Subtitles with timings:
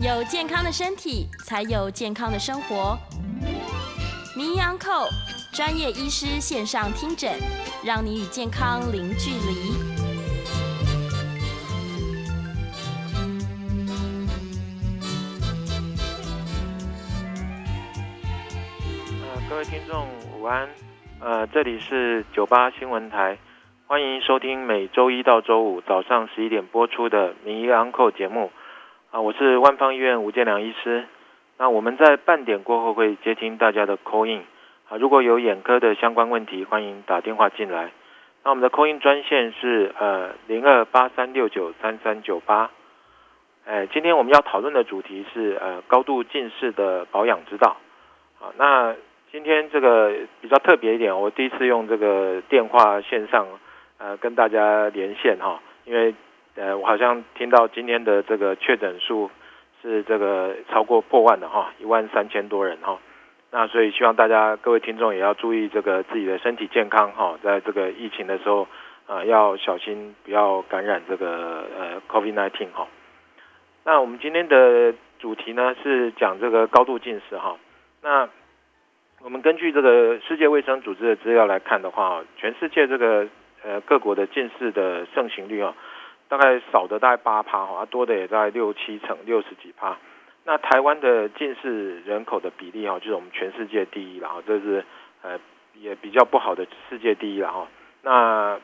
[0.00, 2.96] 有健康的身体，才有健康的生活。
[4.36, 5.08] 名医安扣
[5.52, 7.36] 专业医师线上听诊，
[7.84, 9.74] 让你与健康零距离。
[19.20, 20.68] 呃，各位听众午安，
[21.18, 23.36] 呃，这里是九八新闻台，
[23.88, 28.52] 欢迎收听每周一到周五早上十一点播出的名医安扣节目。
[29.10, 31.06] 啊，我是万方医院吴建良医师。
[31.56, 34.42] 那我们在半点过后会接听大家的 call in。
[34.90, 37.90] 啊，如果有眼科的相关问题，欢迎打电话进来。
[38.44, 42.70] 那我们的 call in 专线是呃零二八三六九三三九八。
[43.64, 47.78] 哎，今天我们要讨论的主题是呃高度近视的保养之道。
[48.38, 48.94] 好，那
[49.32, 53.46] 今天这个比较特别一点，我第一次用这个电话线上
[53.96, 56.14] 呃跟大家连线哈，因为。
[56.58, 59.30] 呃，我好像听到今天的这个确诊数
[59.80, 62.98] 是这个超过破万的哈，一万三千多人哈。
[63.52, 68.66] 那所以希望大家各位听众也要注意这个自己的身体健康哈，在这个疫情的时候
[69.06, 72.88] 啊，要小心不要感染这个呃 COVID-19 哈。
[73.84, 77.56] 那我们今天的主题呢是讲这个高度近视哈。
[78.02, 78.28] 那
[79.22, 83.28] 我们根据这个世界卫生组织的资料来看的话，全世界这个
[83.62, 85.72] 呃各国的近视的盛行率啊。
[86.28, 89.96] 大概少的大概八趴哈，多的也在六七成六十几趴。
[90.44, 94.84] 那台湾的近视人口的比例哈，就是我们全世界第一了哈，这是
[95.22, 95.38] 呃
[95.74, 97.68] 也比较不好的世界第一了哈。
[98.02, 98.60] 那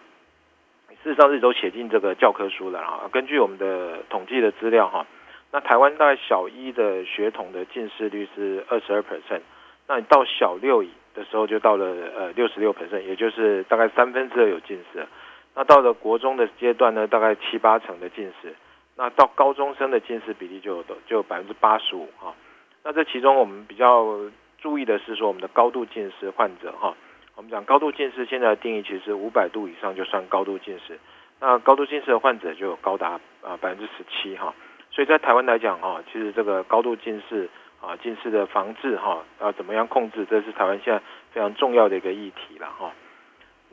[1.03, 3.09] 事实上是都写进这个教科书了哈。
[3.13, 5.07] 根据我们的统计的资料哈，
[5.51, 9.43] 那台湾大概小一的学童的近视率是二十二 percent，
[9.87, 10.83] 那你到小六
[11.15, 15.07] 的时候就到了呃六十六 percent，也就是大概三分之二有近视。
[15.55, 18.55] 那到了国中的阶段呢，大概七八成的近视。
[18.97, 22.35] 那到高中生的近视比例就有就百分之八十五哈。
[22.83, 24.19] 那这其中我们比较
[24.59, 26.95] 注意的是说，我们的高度近视患者哈，
[27.35, 30.99] 我们讲高度近视现在的定义其实五百度以上就算高度近视。
[31.41, 34.55] 那高度近视的患者就有高达啊百分之十七哈。
[34.91, 37.49] 所以在台湾来讲哈，其实这个高度近视
[37.81, 42.93] 啊近视的防治哈，要怎么样控制，这是台湾现在非常重要的一个议题了哈。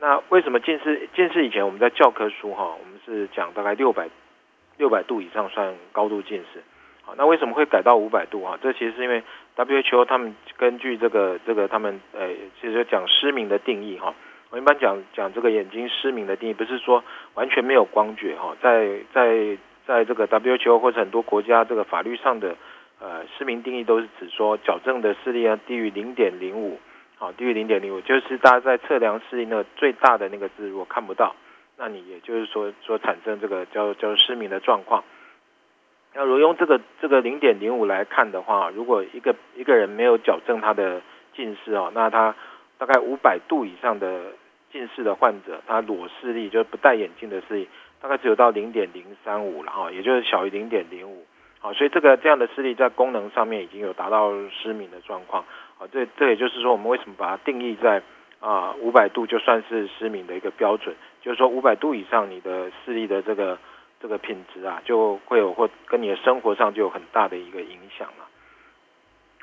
[0.02, 1.08] 那为什么近视？
[1.14, 4.08] 近视以前我们在教科书哈，我们是讲大概六百
[4.76, 6.60] 六百度以上算高度近视。
[7.02, 8.58] 好，那为什么会改到五百度哈？
[8.60, 9.22] 这其实是因为
[9.54, 12.30] WHO 他们根据这个这个他们呃，
[12.60, 14.12] 其实讲失明的定义哈。
[14.50, 22.56] 我一般讲讲这个眼睛失明的定义，不是说完全没有光觉哈，在在在这个 WHO 或者很多国家这个法律上的
[22.98, 26.80] 呃失明定义都是指说矫正的视力啊低于零点零五。
[27.22, 31.36] 好，低于零点零五，就是大家在测量视力那个最大的那个字如果看不到，
[31.78, 35.04] 那你也就是说说产生这个叫叫失明的状况。
[36.14, 41.00] 那如果用这个这个零点零五来看的话，如果一个一个人没有矫正他的
[41.36, 42.34] 近视哦，那他
[42.76, 44.32] 大概五百度以上的
[44.72, 47.68] 近视的患者，他裸视力就是不戴眼镜的视力，
[48.00, 51.24] 大概只有到零点零三五了哈，也就是小于零点零五。
[51.60, 55.44] 好，所以这个这样的视力在功能上面已经有达到失明的状况。
[55.90, 58.02] 这这也就是说，我们为什么把它定义在
[58.40, 63.58] 啊五百度就算是失明的一个标准，就是说五百度以上，你的视力的这个
[64.00, 68.26] 这个品质啊，就会有或跟你的生活上就有很大的一个影响了。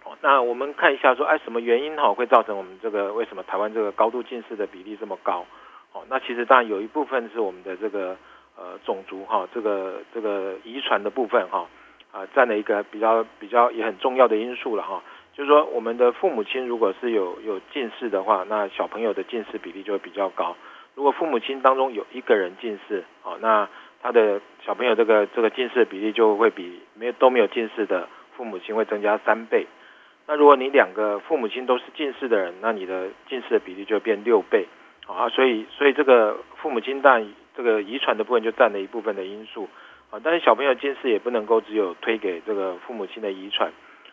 [0.06, 5.46] 哦，那我们看一下说，哎，什么原因哈会造成我们这个为什么台湾这个高度近视的比例这么高？
[5.94, 8.16] 哦，那其实当然有一部分是我们的这个
[8.56, 11.68] 呃种族哈，这个这个遗传的部分哈。
[12.12, 15.04] 啊，占了一个比较比较也很重要的因素了哈，
[15.40, 20.58] 就是说我们的父母亲如果是有有近视的话，那小朋友的近视比例就会比较高。
[20.96, 23.70] 如果父母亲当中有一个人近视，哦，那
[24.04, 29.66] 他的小朋友这个这个近视的比例就会比没有都没有近视的父母亲会增加三倍。
[30.28, 34.68] 那如果你两个父母亲都是近视的人，那你的近视的比例就变六倍。
[35.08, 37.26] 啊，所以所以这个父母亲但
[37.56, 39.70] 这个遗传的部分就占了一部分的因素。
[40.10, 43.72] 啊，但是小朋友近视也不能够只有推给这个父母亲的遗传，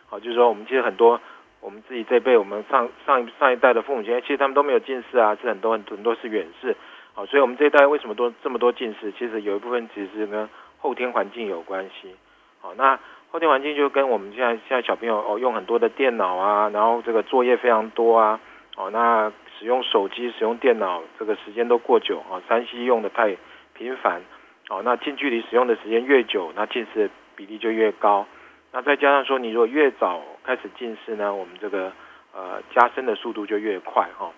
[0.09, 1.19] 好，就是说我们其实很多
[1.59, 6.75] 我们自己这辈，我们上上一上一代的父母亲，其实他们都没有近视啊，是很多很多很多是远视，
[7.13, 9.11] 好，所以我们这一代为什么多这么多近视？
[9.11, 12.15] 其实有一部分其实跟后天环境有关系，
[12.61, 12.97] 好，那
[13.31, 18.39] 后天环境就跟我们现在现在小朋友哦用很多的电脑啊，然后这个作业非常多啊，
[18.77, 23.35] 哦，那使用手机使用电脑这个时间都过久啊，三 C 用的太
[23.73, 24.21] 频繁。
[24.69, 28.27] 哦，那近距离使用的时间越久，那近视比例就越高。
[28.71, 31.91] 那再加上说，你如果越早开始近视呢，我们这个
[32.33, 34.31] 呃加深的速度就越快哈。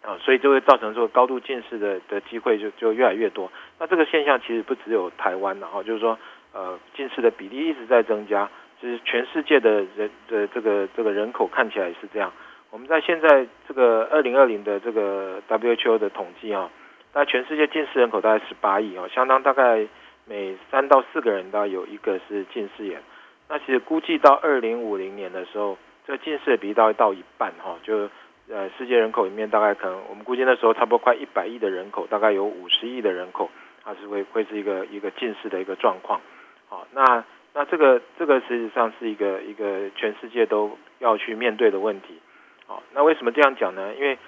[0.00, 3.50] 啊，所以就会造成说高度近视的的机会就就越来越多。
[3.80, 6.16] 那这个现象其实不只有台湾然后就是说
[6.52, 8.48] 呃近视的比例一直在增加，
[8.80, 12.32] 就是全世界的人的这个这个人口看起来是这样。
[12.70, 16.70] 我们在现在这个二零二零的这个 WHO 的统计啊，
[17.12, 19.84] 那全世界近视人口大概十八亿哦，相当大概
[20.26, 23.02] 每三到四个人大概有一个是近视眼。
[23.50, 28.10] 那其实估计到二零五零年的时候，这近视比例大概到一半哈，就
[28.50, 33.50] 呃世界人口里面大概可能我们估计那时候差不多快一百亿的人口，大概有五十亿的人口，
[33.82, 36.20] 它是会会是一个一个近视的一个状况。
[36.68, 37.24] 好，那
[37.54, 42.20] 那这个这个实际上是一个一个全世界都要去面对的问题。
[42.66, 43.94] 好，那为什么这样讲呢？
[43.94, 44.18] 因为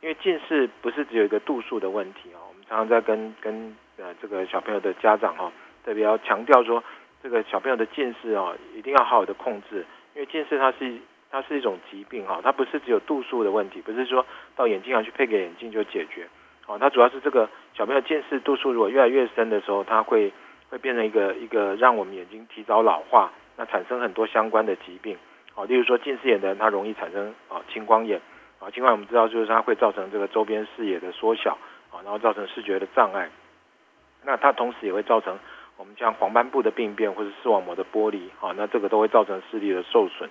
[0.00, 5.52] 因为近视不是只有一个度数的问题啊，我们常常在跟跟呃这个小朋友的家长哈，
[5.84, 6.84] 特别要强调说。
[7.22, 9.84] 这个小朋友的近视啊，一定要好好的控制，
[10.14, 10.96] 因为近视它是
[11.30, 14.24] 它是一种疾病哈，它不是只有度数的问题，不是说
[14.54, 16.28] 到眼睛上去配个眼镜就解决，
[16.66, 20.32] 哦，它主要是这个小朋友近视度数如果越来越深的时候，它会
[20.70, 25.18] 会变成一个一个让我们眼睛提早老化，那产生很多相关的疾病，
[25.54, 28.20] 哦，例如说近视眼的人他容易产生啊青光眼，
[28.60, 31.58] 啊青光我们知道就是它会造成这个周边视野的缩小，
[31.90, 33.28] 啊然后造成视觉的障碍，
[34.22, 35.36] 那它同时也会造成。
[35.78, 40.28] 我们像黄斑部的病变或者视网膜的剥离，啊，那这个都会造成视力的受损，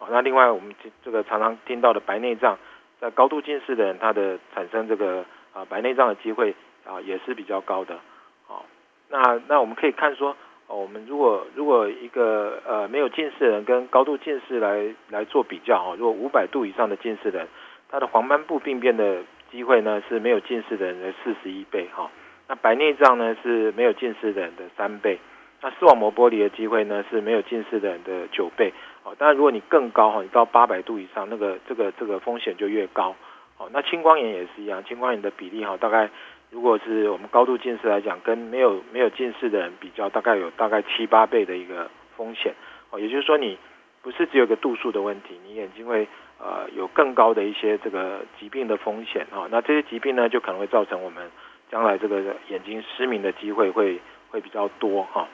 [0.00, 0.74] 啊，那另外我们
[1.04, 2.58] 这个常常听到的白内障，
[3.00, 6.52] 在高度近视的人，他的产生这个啊白内障的机会
[6.84, 7.94] 啊也是比较高的，
[8.48, 8.66] 啊，
[9.08, 10.36] 那那我们可以看说，
[10.66, 17.48] 我们如果如果一个呃没有近视的人跟高度近视来来做比较，哈，如果五百度以上的近视的人，
[17.88, 19.22] 他的黄斑部病变的
[19.52, 22.10] 机会呢是没有近视的人的四十一倍，哈。
[22.48, 25.18] 那白内障呢是没有近视的人的三倍，
[25.60, 28.72] 那视网膜剥离的机会呢是没有近视的人的九倍。
[29.04, 33.14] 哦，当然如果你更高哈，你到八百度以上，那个这个这个风险就越高。
[33.58, 36.08] 哦，那青光眼也是一样，青光眼的比例哈，大概
[36.50, 42.54] 如果是我们高度近视来讲，跟没有没有近视的人比较，大概有大概七八倍的一个风险。
[42.90, 43.58] 哦，也就是说你
[44.00, 46.08] 不是只有个度数的问题，你眼睛会
[46.38, 49.26] 呃有更高的一些这个疾病的风险。
[49.30, 51.30] 哈，那这些疾病呢就可能会造成我们。
[51.70, 54.00] 将来这个眼睛失明的机会会
[54.30, 55.28] 会比较多哈，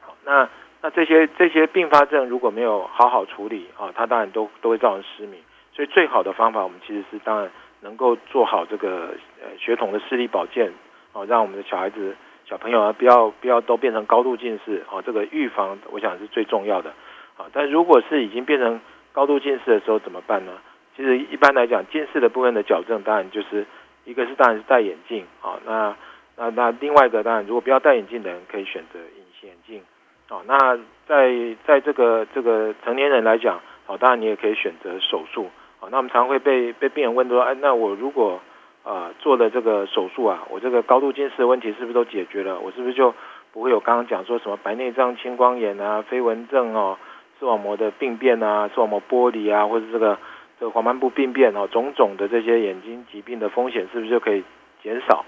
[0.00, 0.48] 好，那
[0.80, 5.38] 那这些这些并发症如果没有好好处理啊，它当然都都会造成失明。
[5.72, 7.50] 所以最好的方法，我们其实是当然
[7.80, 10.72] 能够做好这个呃血统的视力保健
[11.12, 12.16] 哦，让我们的小孩子
[12.46, 16.90] 小朋友啊不要不要都变成高度近视哦，这个预防我想是最重要的
[17.36, 17.44] 啊。
[17.52, 18.80] 但如果是已经变成
[19.12, 20.52] 高度近视的时候怎么办呢？
[20.96, 23.66] 其实一般来讲，近视的部分的矫正当然就是。
[24.06, 25.94] 一个是当然是戴眼镜啊，那
[26.36, 29.82] 那那另外一个当然如果不要戴眼镜的人可以选择隐形眼镜
[30.28, 30.40] 啊。
[30.46, 35.50] 那在在这个这个成年人来讲，哦，当然你也可以选择手术
[35.80, 35.88] 啊。
[35.90, 38.40] 那我们常会被被病人问说，哎，那我如果
[38.84, 42.60] 啊做了这个手术啊，我这个高度近视的问题是不是都解决了？
[42.60, 43.12] 我是不是就
[43.52, 46.96] 不会有刚刚讲说什么白内障、青光眼啊、飞蚊症哦、
[47.40, 50.16] 视网膜的病变啊、视网膜剥离啊，或者这个。
[50.58, 54.42] 这个黄斑部病变哦，种种的这些眼睛疾病的风险是不是就可以
[54.82, 55.24] 减少？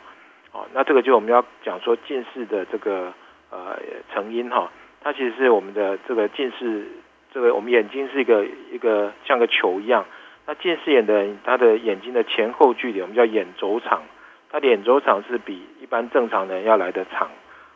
[0.52, 3.12] 哦，那这个就我们要讲说近视的这个
[3.50, 3.78] 呃
[4.10, 4.70] 成因哈，
[5.02, 6.86] 它其实是我们的这个近视，
[7.30, 10.06] 这个我们眼睛是一个一个像个球一样，
[10.46, 14.02] 那近视眼的人他的眼睛的前后距离我们叫眼轴长，
[14.50, 17.28] 他的眼轴长是比一般正常人要来的长，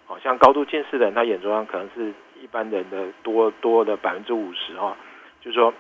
[0.07, 4.97] 哦，像高度近视的人，他眼轴长可能是一般人的多多的百分之五十哈，
[5.43, 5.75] 就是说。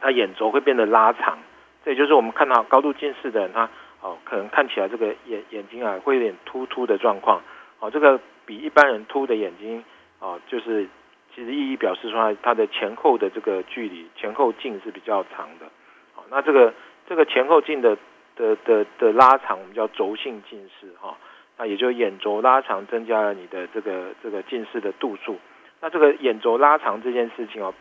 [0.00, 1.38] 他眼轴会变得拉长，
[1.84, 3.68] 这也就是我们看到高度近视的人，他
[4.00, 7.40] 哦可能看起来这个眼眼睛啊会有点突突的状况，
[7.80, 9.84] 哦这个比一般人凸的眼睛
[10.18, 10.86] 哦就是
[11.34, 15.66] 其实意义表示出来它的前后的这个距离前后径是比较长的，
[16.14, 16.72] 哦那这个
[17.08, 17.96] 这个前后镜的
[18.36, 21.16] 的的的拉长我们叫轴性近视哈，
[21.56, 25.38] 那也就眼轴拉长增加了你的这个这个近视的度数，
[25.80, 27.72] 那这个眼轴拉长这件事情哦。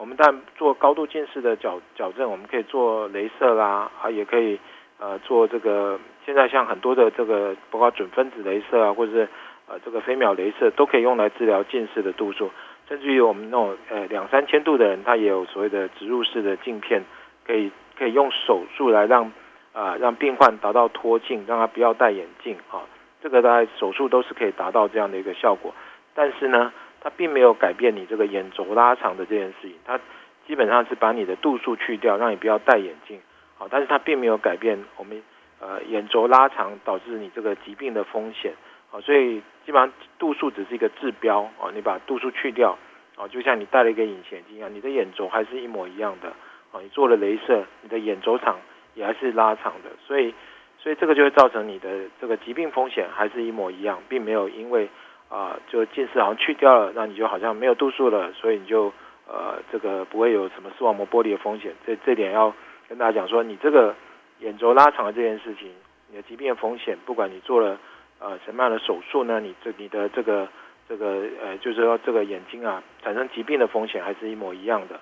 [0.00, 4.58] 我们但做高度近视的矫矫正，我们可以做镭射啦，啊，也可以
[4.98, 6.00] 呃做这个。
[6.24, 9.28] 现在像很多的这个，包括准分子镭射啊，或者是
[9.68, 12.50] 呃这个飞秒镭射，都可以用来治疗近视的度数。
[12.88, 17.02] 甚至于我们那种呃两三千度的人，他也有所谓的植入式的镜片，
[17.46, 19.30] 可以可以用手术来让
[19.74, 22.88] 啊让病患达到脱镜，让他不要戴眼镜啊。
[23.22, 25.74] 这个大概手术都是可以达到这样的一个效果。
[26.14, 26.72] 但是呢。
[27.00, 29.98] 它并没有改变你这个眼轴拉长的这件事情，它
[30.46, 33.18] 基本上是把你的度数去掉，让你不要戴眼镜，
[33.56, 35.22] 好，但是它并没有改变我们
[35.60, 38.52] 呃眼轴拉长导致你这个疾病的风险，
[38.90, 42.76] 好，所以基本上度数只是一个治标，哦，你把度数去掉，
[43.16, 46.32] 哦，就像你戴了一个隐形眼镜一样，你的眼轴还是一模一样的，
[46.72, 48.58] 哦，你做了镭射，你的眼轴长
[48.94, 50.34] 也还是拉长的，所以
[50.78, 51.88] 所以这个就会造成你的
[52.20, 54.88] 这个疾病风险还是一模一样，并没有因为。
[55.30, 58.92] 啊，就近视好像去掉了，那你就好像没有度数了，所以你就
[59.28, 61.72] 呃这个不会有什么视网膜剥离的风险。
[61.86, 62.52] 这这点要
[62.88, 63.94] 跟大家讲说，你这个
[64.40, 65.70] 眼轴拉长的这件事情，
[66.08, 67.78] 你的疾病的风险，不管你做了
[68.18, 70.48] 呃什么样的手术呢，你这你的这个
[70.88, 74.96] 这个呃就是说这个眼睛啊产生疾病的风险还是一模一样的。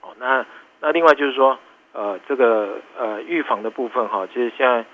[0.00, 0.46] 哦，那
[0.80, 1.58] 那另外就是说
[1.92, 4.86] 呃这个呃预防的部分哈，其实现在。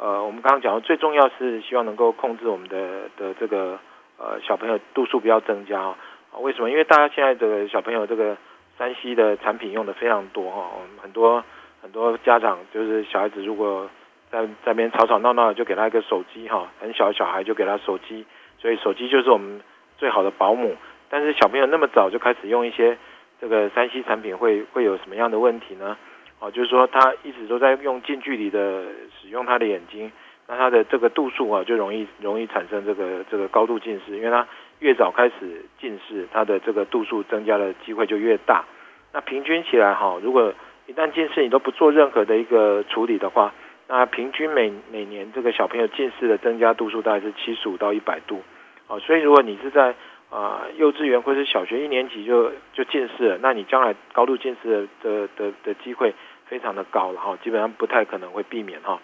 [0.00, 3.78] 呃，我们刚刚讲的最重要是希望能够控制我们的的这个
[4.16, 5.94] 呃小朋友度数不要增加啊？
[6.40, 6.70] 为什么？
[6.70, 8.34] 因为大家现在的小朋友这个
[8.78, 10.70] 三 C 的产品用的非常多哈，
[11.02, 11.44] 很多
[11.82, 13.90] 很多家长就是小孩子如果
[14.30, 18.24] 在在边吵吵闹闹，就给他一个手机哈，很小的小孩就给他手机，
[18.58, 19.60] 所以手机就是我们
[19.98, 20.76] 最好的保姆。
[21.10, 22.96] 但是小朋友那么早就开始用一些
[23.38, 25.98] 这个三 C 产品，会会有什么样的问题呢？
[26.40, 28.84] 哦，就是说他一直都在用近距离的
[29.20, 30.10] 使用他的眼睛，
[30.48, 35.34] 那他的这个度数啊，就容易容易产生这个这个高度近视，因为他越早开始
[35.78, 38.64] 近视，他的这个度数增加的机会就越大。
[39.12, 40.54] 那平均起来哈，如果
[40.86, 43.52] 一旦近视你都不做任何的一个处理的话，
[43.86, 48.40] 那平均每每年这个小朋友近视的增加度数大概是七十五到一百度。
[48.86, 49.94] 哦，所以如果你是在
[50.30, 56.14] 啊幼稚园或者小学一年级就就近视了，那你将来高度近视的的的的机会。
[56.50, 59.00] 非常的高了哈，基本上不太可能会避免哈，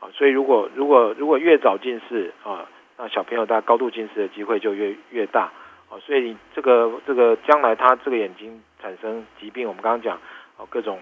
[0.00, 5.50] 啊，所以如果如果如果越早近视啊，那小朋友他高度近视的机会就越越大，
[5.88, 10.18] 啊，所以这个这个将来他这个眼睛产生疾病，我们刚刚讲
[10.58, 11.00] 哦各种，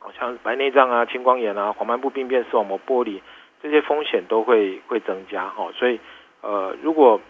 [0.00, 3.22] 好像白内障啊、青光眼啊、黄斑部病变、视网膜剥离
[3.62, 6.00] 这些风险都会会增加哈，所以
[6.40, 7.20] 呃如果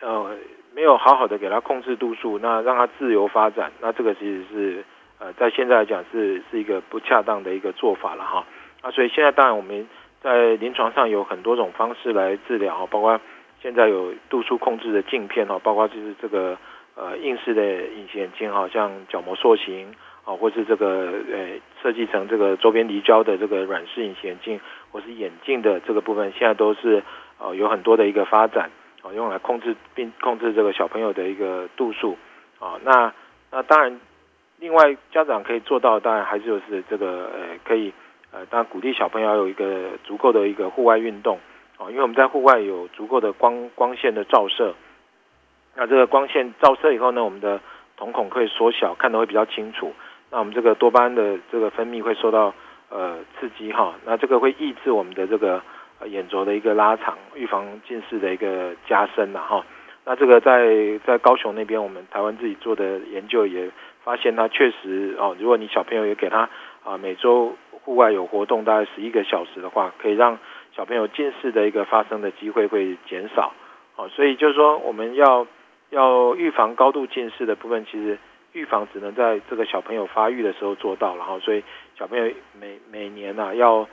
[0.00, 0.36] 呃
[0.74, 4.84] 没有好好的给他控制度数，那让他自由发展，那这个其实是。
[5.22, 8.44] 呃，在现在来讲是是一个不恰当的一个做法了哈，
[8.80, 9.86] 啊，所以现在当然我们
[10.20, 13.20] 在临床上有很多种方式来治疗，包括
[13.62, 16.58] 现在有度数控制的镜片哦，包括就是这个
[16.96, 24.60] 呃硬式的隐形眼镜哈，像角膜塑形啊，或是这个呃设计成这个周边离焦的这个软式隐形眼镜，
[24.90, 27.00] 或是眼镜的这个部分，现在都是
[27.38, 32.18] 呃有很多的一个发展啊，用来控制并控制这个小朋友的一个度数
[32.58, 33.12] 啊，那
[33.52, 34.00] 那当然。
[34.62, 37.92] 另外，家长可以做到，当然还是就是这个呃，可以
[38.30, 41.40] 呃，当然鼓励小朋友有一个足够的一个户外运动
[41.78, 44.72] 哦，因为我们在户外有足够的光光线的照射，
[45.74, 47.60] 那这个光线照射以后呢，我们的
[47.96, 49.92] 瞳孔可以缩小，看得会比较清楚。
[50.30, 52.54] 那我们这个多巴胺的这个分泌会受到
[52.88, 55.60] 呃刺激哈，那这个会抑制我们的这个
[56.06, 59.64] 眼轴的一个拉长，预防近视的一个加深了哈。
[60.04, 63.68] 那这个在在高雄那边，我们台湾自己做的研究也。
[64.04, 66.50] 发现他确实哦，如果你小朋友也给他
[66.84, 70.38] 啊每周户外有活动大概十一个小时的话，可以让
[70.74, 73.52] 小朋友近视的一个发生的机会会减少
[73.96, 74.08] 哦。
[74.08, 75.46] 所以就是说我们要
[75.90, 78.18] 要预防高度近视的部分，其实
[78.52, 81.62] 预防只能在这个小朋友发育的时候做到，然后所以
[81.98, 83.88] 小朋友每每年呐要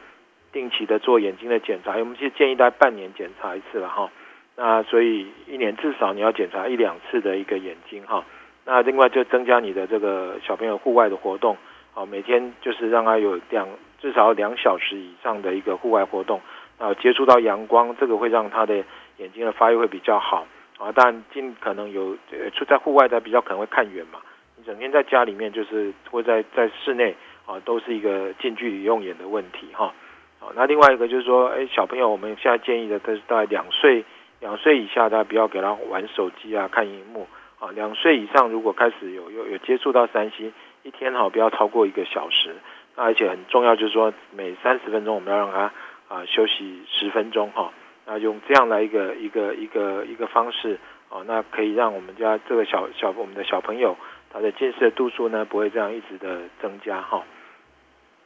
[0.51, 4.09] 定期的做眼睛的检查，我们其实建议大概半年检查一次了哈。
[4.55, 8.25] 那所以一年至少你要检查一两次的一个眼睛哈。
[8.71, 11.57] 那另外就增加你的这个小朋友户外的活动，
[11.95, 13.67] 啊，每天就是让他有两
[13.99, 16.39] 至少两小时以上的一个户外活动，
[16.77, 18.75] 啊，接触到阳光，这个会让他的
[19.17, 20.45] 眼睛的发育会比较好，
[20.77, 24.19] 啊，但尽可能有呃出在户外的比较可能会看远嘛，
[24.55, 27.15] 你整天在家里面就是会在在室内
[27.47, 29.91] 啊，都是一个近距离用眼的问题哈，
[30.39, 34.05] 啊，那另外一个就是说，哎，小朋友我们现在建议的都是大概两岁
[34.39, 37.25] 两岁以下，大家不要给他玩手机啊，看荧幕。
[37.59, 42.55] 啊，两岁以上如果开始有有有接触到三 C，一天哈不要超过一个小时。
[42.95, 45.71] 那而且很重要就是说，每三十分钟我们要让他
[46.07, 47.73] 啊休息十分钟哈。
[48.05, 53.97] 那用这样的一个一个一个一个方式啊，那可以让我们家这个小小我们的小朋友
[54.31, 57.23] 他的近视的度数呢不会这样一直的增加哈。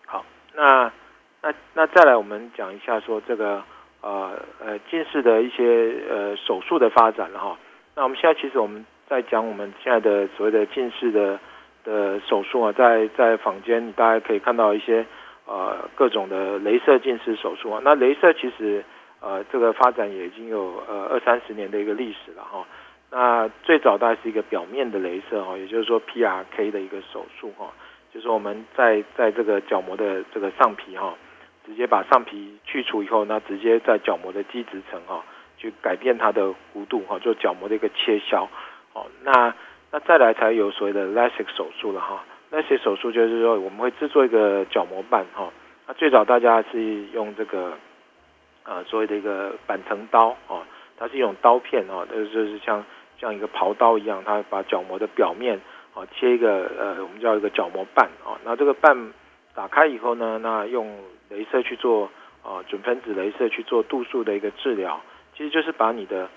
[0.06, 0.24] 好，
[0.54, 0.92] 那
[1.42, 3.64] 那那再来我们讲一下说这个
[4.02, 7.58] 呃呃近视的一些呃手术的发展了哈。
[7.96, 8.86] 那我们现在其实我们。
[9.10, 11.40] 在讲我们现在的所谓的近视的
[11.84, 15.06] 的手术啊，在在坊间，大家可以看到一些
[15.46, 17.82] 呃各种的镭射近视手术啊。
[17.84, 18.84] 那镭射其实
[19.20, 22.66] 呃这个发展也已经有呃二三十年的一个历史了哈。
[23.12, 27.72] 那最早大概是一个表面的镭射哈，也就是说 PRK 的一个手术哈，
[28.12, 31.14] 就是我们在在这个角膜的这个上皮哈，
[31.68, 35.24] 直接把上皮去除以后，那直接在角膜的基质层哈，
[35.58, 38.50] 去改变它的弧度哈，做角膜的一个切削。
[38.94, 39.54] 哦，那
[39.92, 42.24] 那再来才有所谓的 LASIK 手术了哈。
[42.52, 45.52] LASIK 手术就是说我们会制作一个角膜瓣哈。
[45.88, 46.82] 那最早大家是
[47.14, 47.74] 用这个
[48.64, 50.64] 呃所谓的一个板层刀哦，
[50.98, 52.86] 它是一种刀片哦，就是像
[53.20, 55.60] 像一个刨刀一样，它把角膜的表面
[55.94, 58.38] 哦，切一个呃，我们叫一个角膜瓣哦。
[58.46, 59.14] 那这个瓣
[59.54, 60.88] 打开以后呢，那用
[61.32, 62.10] 镭射去做
[62.44, 65.02] 呃准分子镭射去做度数的一个治疗，
[65.36, 66.30] 其实就是把你的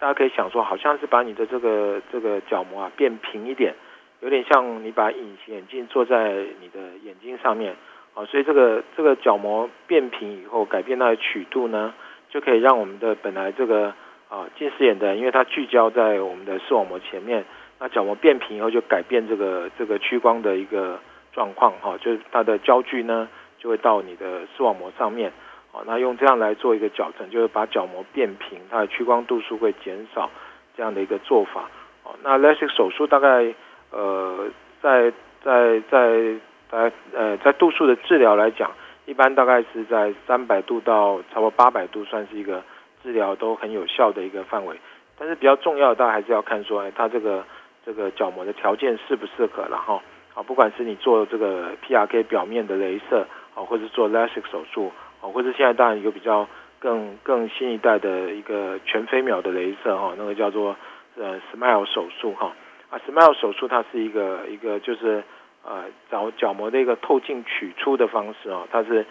[0.00, 3.74] 大家可以想说，好像是把你的这个这个角膜啊变平一点，
[4.20, 7.76] 有点像你把隐形眼镜做在你的眼睛上面
[8.14, 8.24] 啊。
[8.24, 11.92] 所以这个这个角膜变平以后，改变它的曲度呢，
[12.30, 13.92] 就可以让我们的本来这个
[14.30, 17.44] 啊近视眼的，因为它聚焦在我们的视网膜前面。
[17.78, 20.98] 那角膜变平以后，就改变这个这个屈光的一个
[21.32, 23.28] 状况哈，就是它的焦距呢
[23.58, 25.32] 就会到你的视网膜上面，
[25.72, 30.30] 哦，那用这样来做一个矫正，就是把角膜变平，它的屈光度数会减少
[30.76, 31.68] 这样的一个做法，
[32.04, 33.54] 哦，那 LASIK 手术大概
[33.90, 34.48] 呃
[34.82, 35.12] 在
[35.44, 36.34] 在在
[36.70, 38.70] 在呃在度数的治疗来讲，
[39.06, 42.62] 一般大概是在三百度到差不多八百度，算是一个
[43.02, 44.76] 治疗都很有效的一个范围，
[45.18, 47.44] 但是比较重要的，大家还是要看说，哎，它这个。
[47.82, 50.02] 这个角膜的条件适不适合，然后
[50.34, 56.48] 啊，不管是你做这个 PRK 表面的镭射啊，或者做 LASIK 手术哦，或者现在当然有比较
[56.78, 60.76] 更更新一代的一个全飞秒的镭射哈，那个叫做
[61.16, 62.52] 呃 SMILE 手术哈
[62.90, 65.22] 啊 SMILE 手术它是一个一个就是
[65.64, 69.04] 呃找角膜的一个透镜取出的方式啊，它是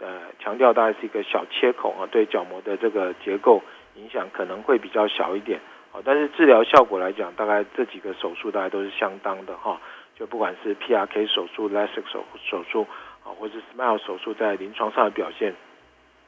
[0.00, 3.62] 呃强调大概是一个小切口啊，对角膜的这个结构
[3.96, 5.60] 影响可能会比较小一点。
[6.04, 9.80] 但是治疗效果来讲，大概这几个手术大概都是相当的哈。
[10.16, 12.84] 就不管是 PRK 手术、LASIK 手手术
[13.24, 15.54] 啊，或者 SMILE 手术，在临床上的表现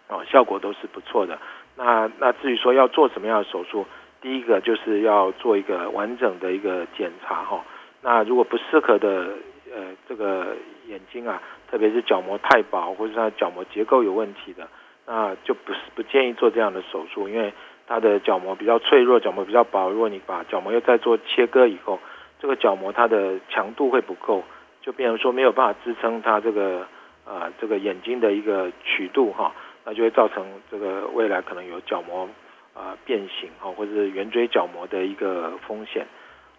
[0.09, 1.39] 啊，效果都是不错的。
[1.77, 3.87] 那那至于说要做什么样的手术，
[4.21, 7.65] 第一个就是要做一个完整的一个检查哈。
[8.03, 9.29] 那如果不适合的
[9.73, 10.57] 呃这个
[10.89, 14.67] 眼睛啊，特别是角膜太薄或者它角膜结构有问题的，
[15.07, 17.53] 那就不是不建议做这样的手术，因为。
[17.89, 19.89] 它的角膜比较脆弱，角膜比较薄。
[19.89, 22.01] 如果你把角膜又再做切割以后，
[22.41, 24.43] 这个角膜它的强度会不够，
[24.87, 26.87] 就变成说没有办法支撑它这个
[27.27, 29.53] 呃这个眼睛的一个曲度哈，
[29.85, 32.29] 那就会造成这个未来可能有角膜
[32.73, 36.07] 啊变形哈，或者是圆锥角膜的一个风险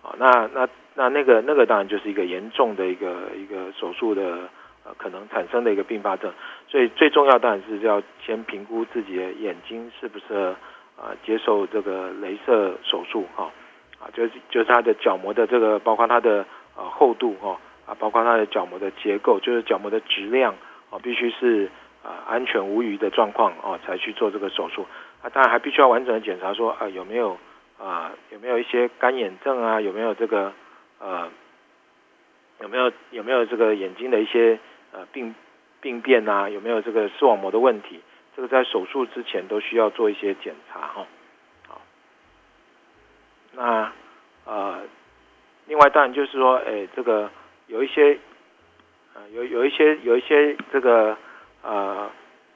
[0.04, 0.14] 啊。
[0.20, 4.50] 那那那那个那个当然就是一个严重的一个一个手术的
[4.84, 6.34] 呃可能产生的一个并发症。
[6.68, 10.54] 所以最重要当然是要先评估自己的眼睛是不是。
[11.00, 13.52] 啊，接受这个镭射手术哈，
[14.00, 16.44] 啊，就是就是它的角膜的这个，包括它的
[16.76, 17.56] 呃厚度哈，
[17.88, 20.54] 啊，包括它的角膜的结构，就是角膜的质量
[20.92, 21.72] 啊，必须是
[22.04, 24.86] 啊安全无虞的状况啊，才去做这个手术。
[25.24, 27.38] 啊，当然还必须要完整的检查说啊有没有
[27.80, 30.54] 啊有没有一些干眼症啊，有没有这个
[31.00, 31.28] 呃
[32.62, 34.60] 有没有有没有这个眼睛的一些
[34.92, 35.34] 呃病
[35.82, 38.02] 病变啊，有没有这个视网膜的问题。
[38.36, 41.08] 这个在手术之前都需要做一些检查哈，
[41.68, 41.82] 好，
[43.54, 43.92] 那
[44.46, 44.82] 呃，
[45.66, 47.32] 另外当然就是说，哎，这个
[47.68, 48.18] 有一些
[49.14, 51.18] 呃有有一些有一些这个
[51.62, 52.10] 呃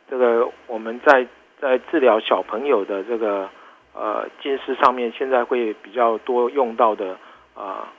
[0.10, 1.28] 这个我们在
[1.60, 3.50] 在治疗小朋友的这个
[3.93, 7.17] 呃近视上面，现在会比较多用到的
[7.56, 7.91] 啊，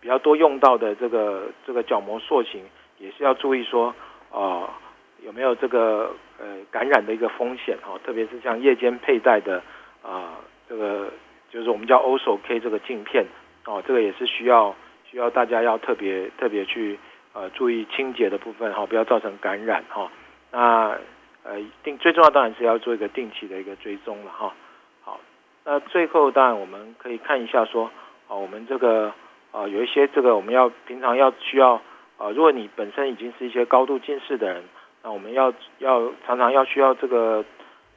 [0.00, 2.62] 比较多用到的这个这个角膜塑形，
[2.98, 3.94] 也是要注意说
[4.30, 4.78] 啊。
[5.24, 7.96] 有没有这个呃感染的一个风险哈？
[8.04, 9.62] 特别是像夜间佩戴的
[10.02, 10.34] 啊，
[10.68, 11.12] 这个
[11.48, 13.24] 就是我们叫 OSO K 这个镜片
[13.64, 14.74] 哦，这个也是需要
[15.12, 16.98] 需要大家要特别特别去
[17.34, 20.10] 呃注意清洁的部分哈，不要造成感染哈。
[20.50, 20.98] 那
[21.44, 24.54] 呃定最重要当然是要做一个定期的一个追踪了哈。
[25.02, 25.20] 好，
[25.64, 27.90] 那最后当然我们可以看一下说
[28.26, 29.12] 啊，我们这个
[29.50, 31.74] 啊有一些这个我们要平常要需要
[32.16, 34.64] 啊，如果你本身已经是一些高度近视的人。
[35.04, 37.44] 那我们要要常常要需要这个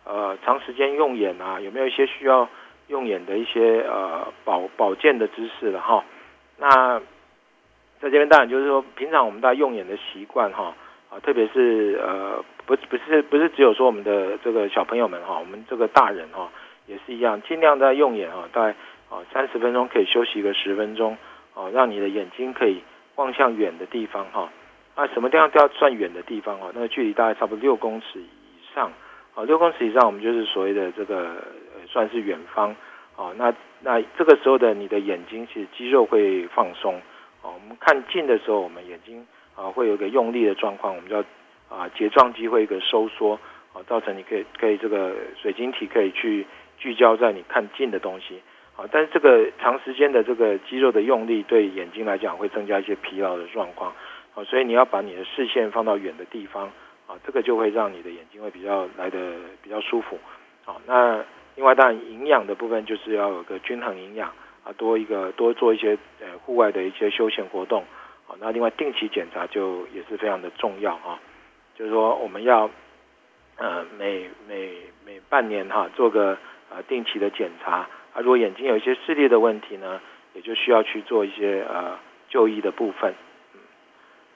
[0.06, 2.50] 呃长时间用眼啊，有没有一些需要
[2.88, 6.04] 用眼的一些呃保保健的知识了哈？
[6.58, 7.00] 那
[8.00, 10.76] 在这边当然就是说，平常我们大家用眼的习惯哈
[11.10, 16.50] 啊，特别是呃不不是不是只有说我们的这个小朋友们哈，我们这个大人哈
[16.88, 18.76] 也是一样，尽量在用眼哈，大概
[19.10, 21.18] 啊三十分钟可以休息个十分钟
[21.54, 22.82] 哦，让你的眼睛可以
[23.16, 24.50] 望向远的地方哈。
[24.96, 28.30] 啊，什么地方都要算远的地方哦，那个距离大概差不多六公尺以
[28.74, 28.94] 上，
[29.34, 31.44] 啊，六公尺以上我们就是所谓的这个
[31.86, 32.74] 算是远方，
[33.16, 36.96] 哦，那那这个时候的你的眼睛其实肌肉会放松，
[37.42, 39.26] 哦，我们看近的时候，我们眼睛
[39.56, 41.24] 啊会有一个用力的状况，我们叫
[41.70, 43.40] 啊睫状肌会一个收缩，
[43.74, 46.46] 啊，造成你可以可以这个水晶体可以去
[46.78, 48.42] 聚焦在你看近的东西，
[48.76, 53.94] 啊，但是这个长时间的这个肌肉的用力对眼睛来讲会增加一些疲劳的状况。
[54.34, 56.66] 哦，所以你要把你的视线放到远的地方，
[57.08, 60.20] 啊，这个就会让你的眼睛会比较来的比较舒服。
[60.66, 61.24] 好，那
[61.56, 64.30] 另外当然营养的部分就是要有个均衡营养，
[64.64, 67.84] 啊，多一个多做一些呃户外的一些休闲活动
[68.28, 68.36] 啊。
[68.40, 71.18] 那另外定期检查就也是非常的重要哈，
[71.78, 72.70] 就是说我们要
[73.58, 74.74] 呃每每
[75.06, 76.38] 每半年哈做个
[76.70, 80.02] 呃定期的检查啊，如果眼睛有一些视力的问题呢，
[80.34, 83.14] 也就需要去做一些呃就医的部分。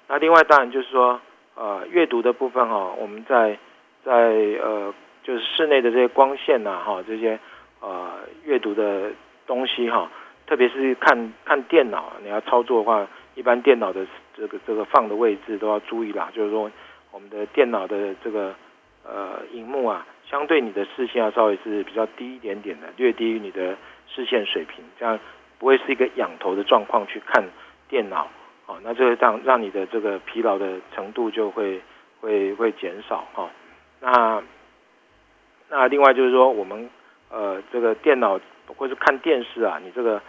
[0.07, 1.19] 那另外当然就是说
[1.55, 3.59] 呃阅读的部分哈，我们在
[4.05, 7.39] 在呃就是室内的这些光线呐哈这些
[7.79, 9.11] 呃阅读的。
[9.49, 10.07] 东西哈，
[10.45, 14.05] 特别是看看电脑，你要操作的话，一般电脑的
[14.35, 16.29] 这个这个放的位置都要注意啦。
[16.35, 16.69] 就是说，
[17.11, 18.53] 我们的电脑的这个
[19.03, 23.75] 呃荧幕啊，相对你的视线要稍微是比较低一点点的，略低于你的
[24.07, 25.19] 视线水平，这样
[25.57, 27.43] 不会是一个仰头的状况去看
[27.87, 28.29] 电脑
[28.67, 28.77] 啊。
[28.83, 31.81] 那这个让让你的这个疲劳的程度就会
[32.21, 33.49] 会会减少哈。
[33.99, 34.43] 那
[35.69, 36.89] 那另外就是说，我们
[37.29, 38.39] 呃这个电脑。
[38.77, 40.21] 或者看电视啊，你这个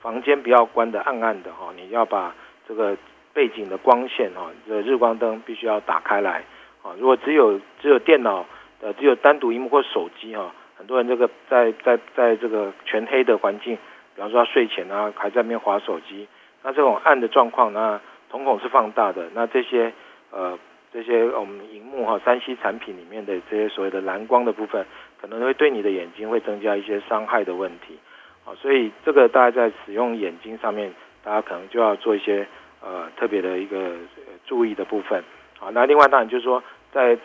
[0.00, 2.34] 房间不要关的暗暗的哈，你要把
[2.66, 2.96] 这个
[3.32, 6.42] 背景的光线哈，这日光灯必须要打开来
[6.82, 6.90] 啊。
[6.98, 8.44] 如果只有只有电脑
[8.80, 13.78] 呃，只有单独一幕或手机哈，很多人这个在在在这个全黑的环境，
[14.16, 16.26] 比方说他睡前啊，还在那边划手机，
[16.64, 19.92] 那这种暗的状况，那瞳孔是放大的，那这些
[20.32, 20.58] 呃
[20.94, 24.86] 这些我们荧幕哈，三 C 产品里面的这些所谓的蓝光的部分。
[25.20, 27.98] 可能会对你的眼睛会增加一些伤害的问题，
[28.44, 32.46] 啊，所以这个大家在使用眼睛上面，大家可能就要做一些
[32.82, 33.94] 呃特别的一个
[34.44, 35.24] 注意的部分，
[35.58, 37.16] 啊，那另外当然就是说，在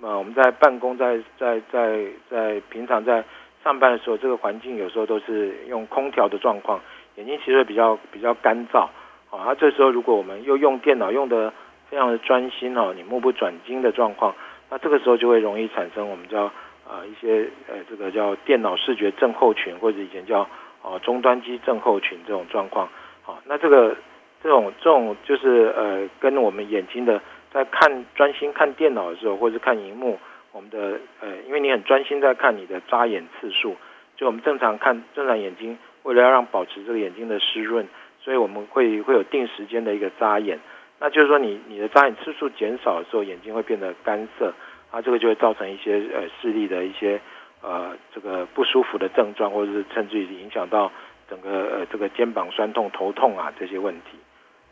[0.00, 3.24] 呃我们在办公在在在在平常在
[3.64, 6.80] 上班的时候，这个环境有时候都是用空调的状况，
[7.16, 8.82] 眼睛其实比较比较干燥，
[9.30, 11.52] 啊，那这时候如果我们又用电脑用的
[11.92, 14.34] 非常的专心哦，你目不转睛的状况，
[14.70, 16.50] 那这个时候就会容易产生我们叫。
[16.84, 20.46] 呃，一些呃，这个叫电脑视觉症候群，或者以前叫
[20.82, 22.88] 哦终端机症候群这种状况。
[23.22, 23.96] 好，那这个
[24.42, 30.18] 这种这种就是呃，跟我们眼睛的在看专心看电脑的时候，或者看荧幕，
[30.50, 33.76] 我们的呃，因为你很专心在看你的眨眼次数，
[34.16, 37.86] 就我们正常看正常眼睛，为了要让保持这个眼睛的湿润，
[38.20, 40.58] 所以我们会会有定时间的一个眨眼。
[41.02, 44.54] 那就是说，你你的眨眼次数减少的时候，眼睛会变得干涩。
[44.92, 47.18] 啊，这个就会造成一些呃视力的一些
[47.60, 50.92] 呃这个不舒服的症状，或者是甚至于影响到
[51.28, 54.18] 整个呃这个肩膀酸痛、头痛啊这些问题。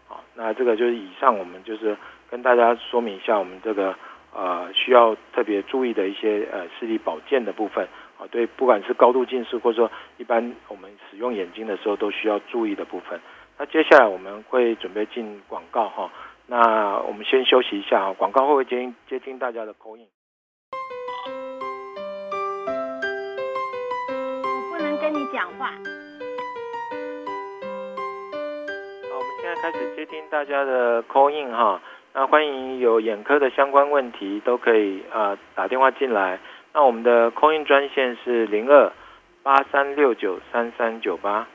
[0.07, 1.97] 好，那这个就是以上我们就是
[2.31, 3.97] 跟大家说明一下我们这个
[4.33, 7.89] 呃需要特别注意的一些呃视力保健的部分。
[8.19, 13.19] 啊，对，不管是高度近视，或者说一般我们使用眼睛的时候都需要注意的部分。
[13.61, 16.11] 那接下来我们会准备进广告哈。
[16.47, 20.09] 那我们先休息一下啊，广告后会接接听大家的口音。
[24.43, 25.73] 我不能跟你讲话。
[29.11, 31.83] 好，我们现在开始接听大家的 call in 哈。
[32.15, 36.41] 那欢迎有眼科的相关问题都可以啊打电话进来。
[36.73, 38.91] 那我们的 call in 专线是零二
[39.43, 41.47] 八三六九三三九八。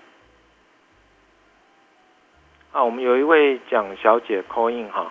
[2.76, 5.10] 啊，我们有一位蒋小姐 call in 哈，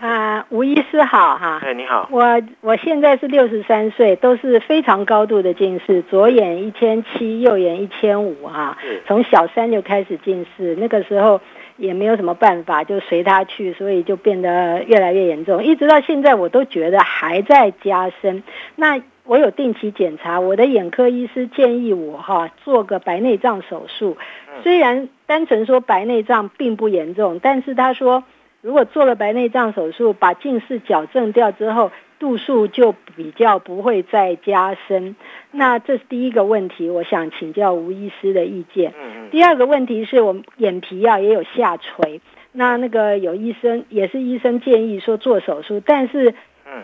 [0.00, 8.76] 啊，吴医师好哈，哎，你好，我我现在是六十三岁，都是非常高度的近视，左眼一千七，右眼一千五哈，
[9.06, 11.40] 从小三就开始近视，那个时候
[11.78, 18.42] 也没有什么办法，就随他去，所以就变得越来越严重，一直到现在我都觉得还在加深。
[18.76, 24.16] 那我有定期检查，我的眼科医师建议我哈做个白内障手术。
[24.62, 28.24] 虽然单纯说白内障并不严重，但是他说，
[28.60, 35.14] 如果做了白内障手术，把近视矫正掉之后，度数就比较不会再加深。
[35.52, 38.92] 那这是第一个问题，我想请教吴医师的意见。
[39.30, 42.20] 第二个问题是我们眼皮啊也有下垂，
[42.52, 46.34] 那那个有医生也是医生建议说做手术，但是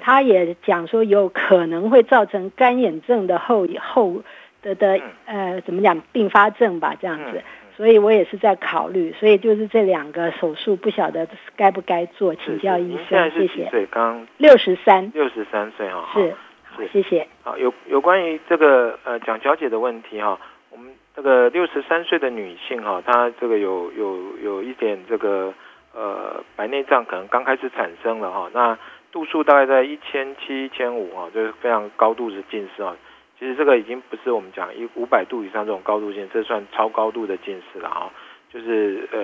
[0.01, 4.23] 他也讲说有可能会造成干眼症的后后
[4.63, 7.43] 的的呃怎么讲并发症吧这样子。
[7.77, 13.69] 所以我也是在考虑，所以就是这两个手术，不晓得该不该做，请教医生，谢谢。
[13.71, 17.27] 对，刚六十三，六十三岁哈，是，好，谢谢。
[17.43, 20.39] 好，有有关于这个呃蒋小姐的问题哈，
[20.71, 25.53] 我们这个六十三岁的女性哈，她这个有有有一点这个
[25.93, 28.79] 呃白内障可能刚开始产生了哈，那
[29.11, 32.97] 度数大概在一千七、一千五哈，就是非常高度的近视啊。
[33.45, 38.11] 其实这个已经不是我们讲一五百度以上这种高度近视，这算超高度的近视了啊！
[38.51, 39.21] 就是呃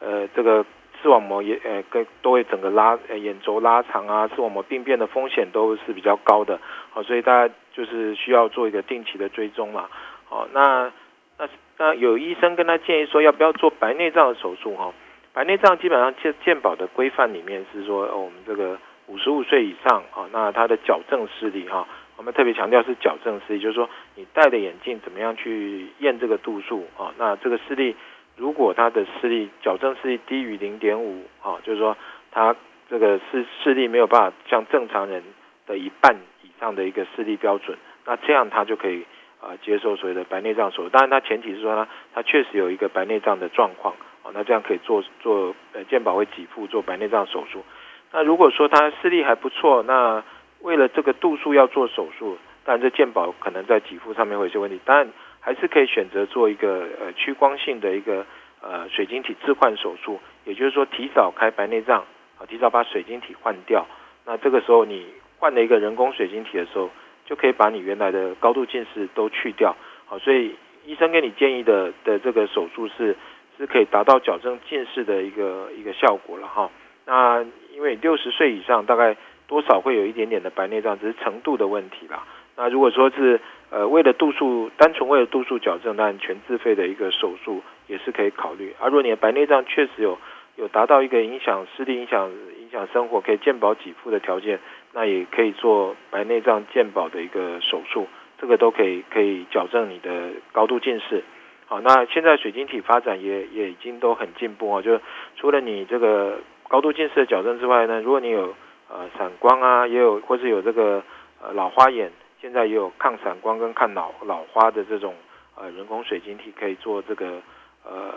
[0.00, 0.66] 呃，这个
[1.00, 6.58] 视网膜也呃跟都会整个拉呃眼轴拉长啊，视网膜病变的风险都是比较高的，
[6.90, 9.88] 好，所以大家就是需要做一个定期的追踪了。
[10.24, 10.90] 好，那
[11.38, 14.92] 那那有医生跟他建议说要不要做白内障的手术哈？
[15.32, 27.12] 白内障基本上健健保的规范里面是说，我们这个五十五岁以上啊，那他的矫正视力哈，我们特别强调是矫正视力，就是说你戴的眼镜怎么样去验这个度数啊？
[27.18, 27.96] 那这个视力
[28.36, 31.96] 如果他的视力矫正视力低于零点五啊，就是说
[32.30, 32.54] 他
[32.88, 35.22] 这个视视力没有办法像正常人
[35.66, 39.04] 的一半以上的一个视力标准，那这样他就可以。
[39.40, 47.62] 啊，接受所谓的白内障手术，当然他前提是说呢，他确实有一个白内障的状况，啊，那这样可以做做呃健保会给付做白内障手术。
[48.10, 50.24] 那如果说他视力还不错，那
[50.64, 58.26] 为了这个度数要做手术，但这健保可能在给付上面会有些问题，当然还是可以选择做一个呃屈光性的一个
[58.60, 62.04] 呃水晶体置换手术，也就是说提早开白内障
[62.38, 63.86] 啊，提早把水晶体换掉。
[64.26, 65.06] 那这个时候你
[65.38, 66.90] 换了一个人工水晶体的时候。
[67.26, 69.74] 就可以把你原来的高度近视都去掉，
[70.04, 73.16] 好，所以医生给你建议的的这个手术是
[73.56, 76.70] 是可以达到矫正近视的一个一个效果了哈。
[77.06, 79.16] 那因为六十岁以上大概
[79.46, 82.24] 多少会有一点点的白内障，只是程度的问题啦。
[82.56, 88.74] 那如果说是呃为了度数，单纯为了度数矫正，但全自费的一个手术也是可以考虑。
[88.80, 90.18] 而如果你的白内障确实有
[90.56, 92.30] 有达到一个影响视力、影响
[92.60, 94.60] 影响生活，可以健保给付的条件。
[94.96, 98.06] 那也可以做白内障健保的一个手术，
[98.40, 101.24] 这个都可以可以矫正你的高度近视。
[101.66, 105.00] 好，那现在水晶体发展也也已经都很进步啊，就
[105.34, 108.54] 除了你这个高度近视的矫正之外呢，如果你有
[108.88, 111.02] 呃散光啊，也有或是有这个
[111.42, 115.14] 呃老花眼，现在也有抗散光跟抗老老花的这种
[115.56, 117.40] 呃人工水晶体可以做这个
[117.84, 118.14] 呃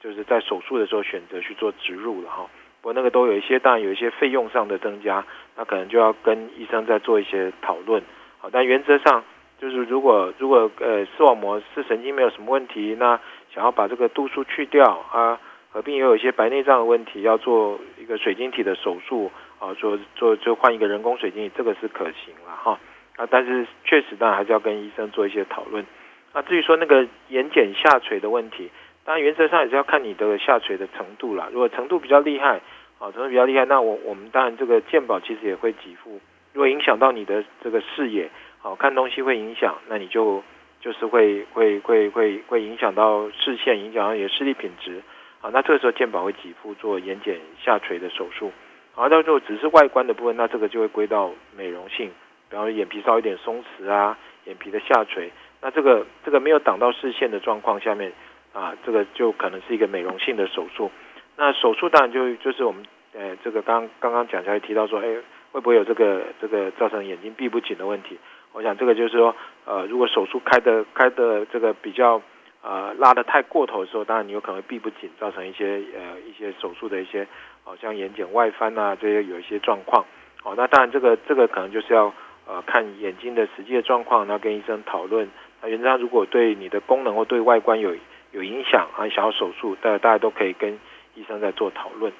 [0.00, 2.48] 就是在手术的时候选择去做植入了哈。
[2.80, 5.24] 不过那个都有一些，当然有一些费用上的增加，
[5.56, 8.02] 那可能就要跟医生再做一些讨论。
[8.40, 9.22] 好，但原则上
[9.60, 13.20] 就是如果如果呃视网膜视神经没有什么问题，那
[13.54, 15.38] 想要把这个度数去掉啊，
[15.70, 19.30] 合并也有一些白内障的问题，要做一个水晶体的手术
[19.62, 22.80] 啊，做做就换一个人工水晶，这个是可行了哈。
[23.14, 25.86] 啊，但是确实当然还是要跟医生做一些讨论。
[26.34, 28.68] 那至于说那个眼睑下垂的问题。
[29.04, 31.48] 当然，原则上也是要看你的下垂的程度啦。
[31.52, 32.60] 如果程度比较厉害，
[32.98, 36.20] 啊，程度比较厉害，那我我们当然这个健保其实也会给付。
[36.52, 40.42] 如果影响到你的这个视野，好看东西会影响，那你就
[40.80, 45.02] 就是会会会会会影响到视线，影响到你的视力品质。
[45.40, 48.52] 啊，那这个时候健保会给付做眼睑下垂的手术。
[48.94, 52.10] 好，到时候只是外观的部分，那这个就会归到美容性，
[52.48, 58.12] 比方说眼皮稍一点松弛啊，眼皮的下垂，那这个这个没有挡到视线的状况下面。
[58.54, 60.90] 啊，这个就可能是一个美容性的手术。
[61.38, 65.06] 那手术当然就就是我们呃，这个刚刚刚讲起来提到说，哎，
[65.52, 68.18] 会不会有这个这个造成眼睛闭不紧的问题？
[68.52, 72.20] 我想这个就是说，呃，如果手术开的开的这个比较
[72.60, 77.26] 呃拉的太过头的时候，当然你有可能会闭不紧，造成一些呃一些手术的一些，
[77.64, 80.04] 好像眼睑外翻啊这些有一些状况。
[80.44, 82.12] 哦，那当然这个这个可能就是要
[82.46, 85.28] 呃看眼睛的实际的状况，然后跟医生讨论。
[85.60, 87.94] 那原则上如果对你的功能或对外观有
[88.32, 90.78] 有影响啊，想要手术，大大家都可以跟
[91.14, 92.12] 医生在做讨论。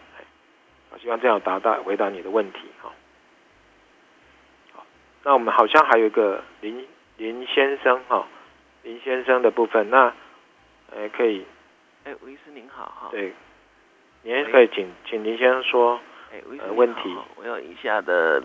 [0.92, 2.92] 我，希望这样答答回答你的问题哈。
[4.72, 4.86] 好，
[5.24, 8.26] 那我们好像还有一个林林先生哈，
[8.82, 10.12] 林先生的部分，那
[10.94, 11.44] 呃可以，
[12.04, 13.08] 哎，吴医师您好哈。
[13.10, 13.32] 对，
[14.24, 15.98] 您可以请请林先生说，
[16.32, 17.00] 哎，呃问题，
[17.34, 18.40] 我有以下的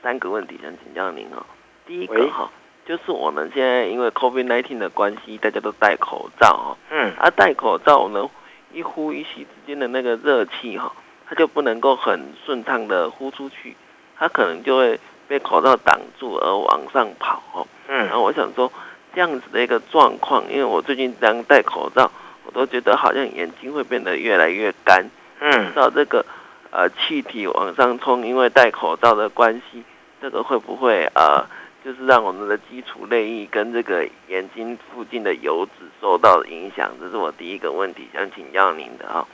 [0.00, 1.44] 三个问题想请教您哦。
[1.86, 2.48] 第一个哈。
[2.86, 6.76] 就是我们现在因为 COVID-19 的关系，大家都戴口罩哈。
[6.90, 7.12] 嗯。
[7.18, 8.30] 啊戴口罩呢，
[8.72, 10.92] 一呼一吸之间的那个热气哈，
[11.26, 13.76] 它就不能够很顺畅的呼出去，
[14.16, 17.66] 它可能就会被口罩挡住而往上跑哦。
[17.88, 18.06] 嗯。
[18.06, 18.72] 然后我想说，
[19.12, 22.10] 这样子的一个状况，因为我最近这样戴口罩，
[22.48, 25.04] 我都觉得好像眼睛会变得越来越干。
[25.38, 25.66] 嗯。
[25.66, 26.24] 不知道这个
[26.72, 29.84] 呃气体往上冲，因为戴口罩的关系，
[30.20, 31.46] 这个会不会呃？
[31.84, 39.26] 就是让我们的基础泪液跟这个眼睛附近的油脂受到影响，这是我第一个问题想请教您的哈。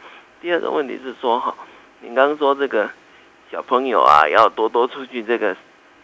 [0.43, 1.55] 第二个问题是说哈，
[2.01, 2.89] 您刚刚说这个
[3.51, 5.57] 小朋友啊要多多出去这个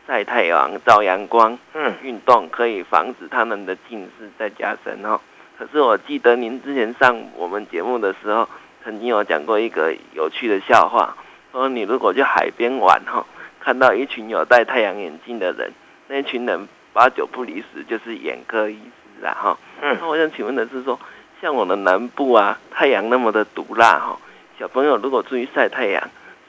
[0.07, 5.20] 晒太阳、照阳光，嗯，运动可以防止他们的近视再加深哈。
[5.61, 8.49] 可是我记得您之前上我们节目的时候，
[8.83, 11.14] 曾经有讲过一个有趣的笑话，
[11.53, 13.27] 说你如果去海边玩哈，
[13.61, 15.70] 看到一群有戴太阳眼镜的人。
[16.09, 18.79] 那群人八九不离十就是眼科医
[19.18, 19.59] 师啦，哈。
[19.83, 19.94] 嗯。
[20.01, 20.99] 那我想请问的是说，
[21.42, 24.18] 像我的南部啊，太阳那么的毒辣哈，
[24.59, 26.03] 小朋友如果出去晒太阳，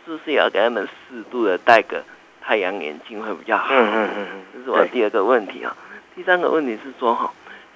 [0.06, 2.02] 是不是也要给他们适度的戴个
[2.39, 3.67] 太阳眼镜会比较好？
[3.71, 4.41] 嗯嗯嗯嗯。
[4.54, 5.76] 这是我第二个问题啊。
[6.15, 7.30] 第三个问题是说哈，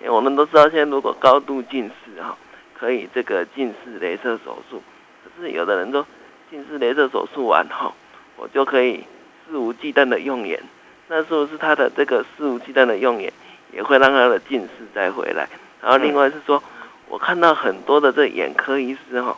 [0.08, 2.38] 我们都知道，现在如果高度近视哈，
[2.74, 4.82] 可以这个近视雷射手术。
[5.24, 6.06] 可是有的人说，
[6.50, 7.94] 近视雷射手术完后，
[8.36, 9.04] 我就可以
[9.48, 10.62] 肆无忌惮的用眼。
[11.08, 13.32] 那是不是他的这个肆无忌惮的用眼，
[13.74, 15.48] 也会让他的近视再回来？
[15.82, 16.62] 然后另外是说，
[17.08, 19.36] 我看到很多的这眼科医师哈，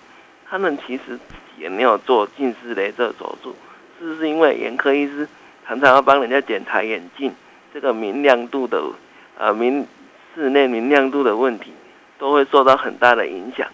[0.49, 1.19] 他们其实
[1.57, 3.55] 也没有做近视雷射手术，
[3.99, 5.27] 是不是因为眼科医师
[5.65, 7.33] 常常要帮人家检查眼镜
[7.73, 8.81] 这个明亮度的
[9.37, 9.85] 呃明
[10.37, 11.73] 室内明亮度的问题，
[12.19, 13.67] 都会受到很大的影响，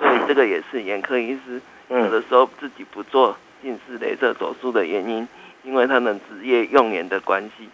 [0.00, 5.28] 所以这个也是眼科医师有的时候自己不做近视雷射手术的原因。
[5.64, 7.68] 因为他们职业用眼的关系，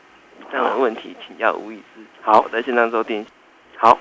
[0.51, 2.03] 这样的问题请教吴医师。
[2.23, 3.25] 好，我在现场收听。
[3.77, 3.99] 好，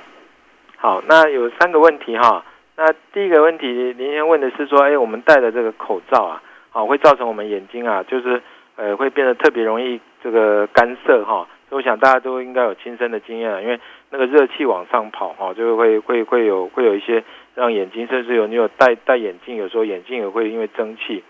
[0.77, 2.43] 好，那有三个问题哈。
[2.75, 8.41] 那第一个问题，您先问的是说，哎，我们戴的这个口罩啊，啊，会造成我们眼睛啊，就是
[8.77, 11.47] 呃，会变得特别容易这个干涩哈。
[11.69, 13.79] 所以我想大家都应该有亲身的经验啊，因为
[14.13, 17.23] 那个热气往上跑哈，就会会会有会有一些
[17.56, 21.23] 让眼睛，甚至有你有戴戴眼镜，有时候眼镜也会因为蒸汽。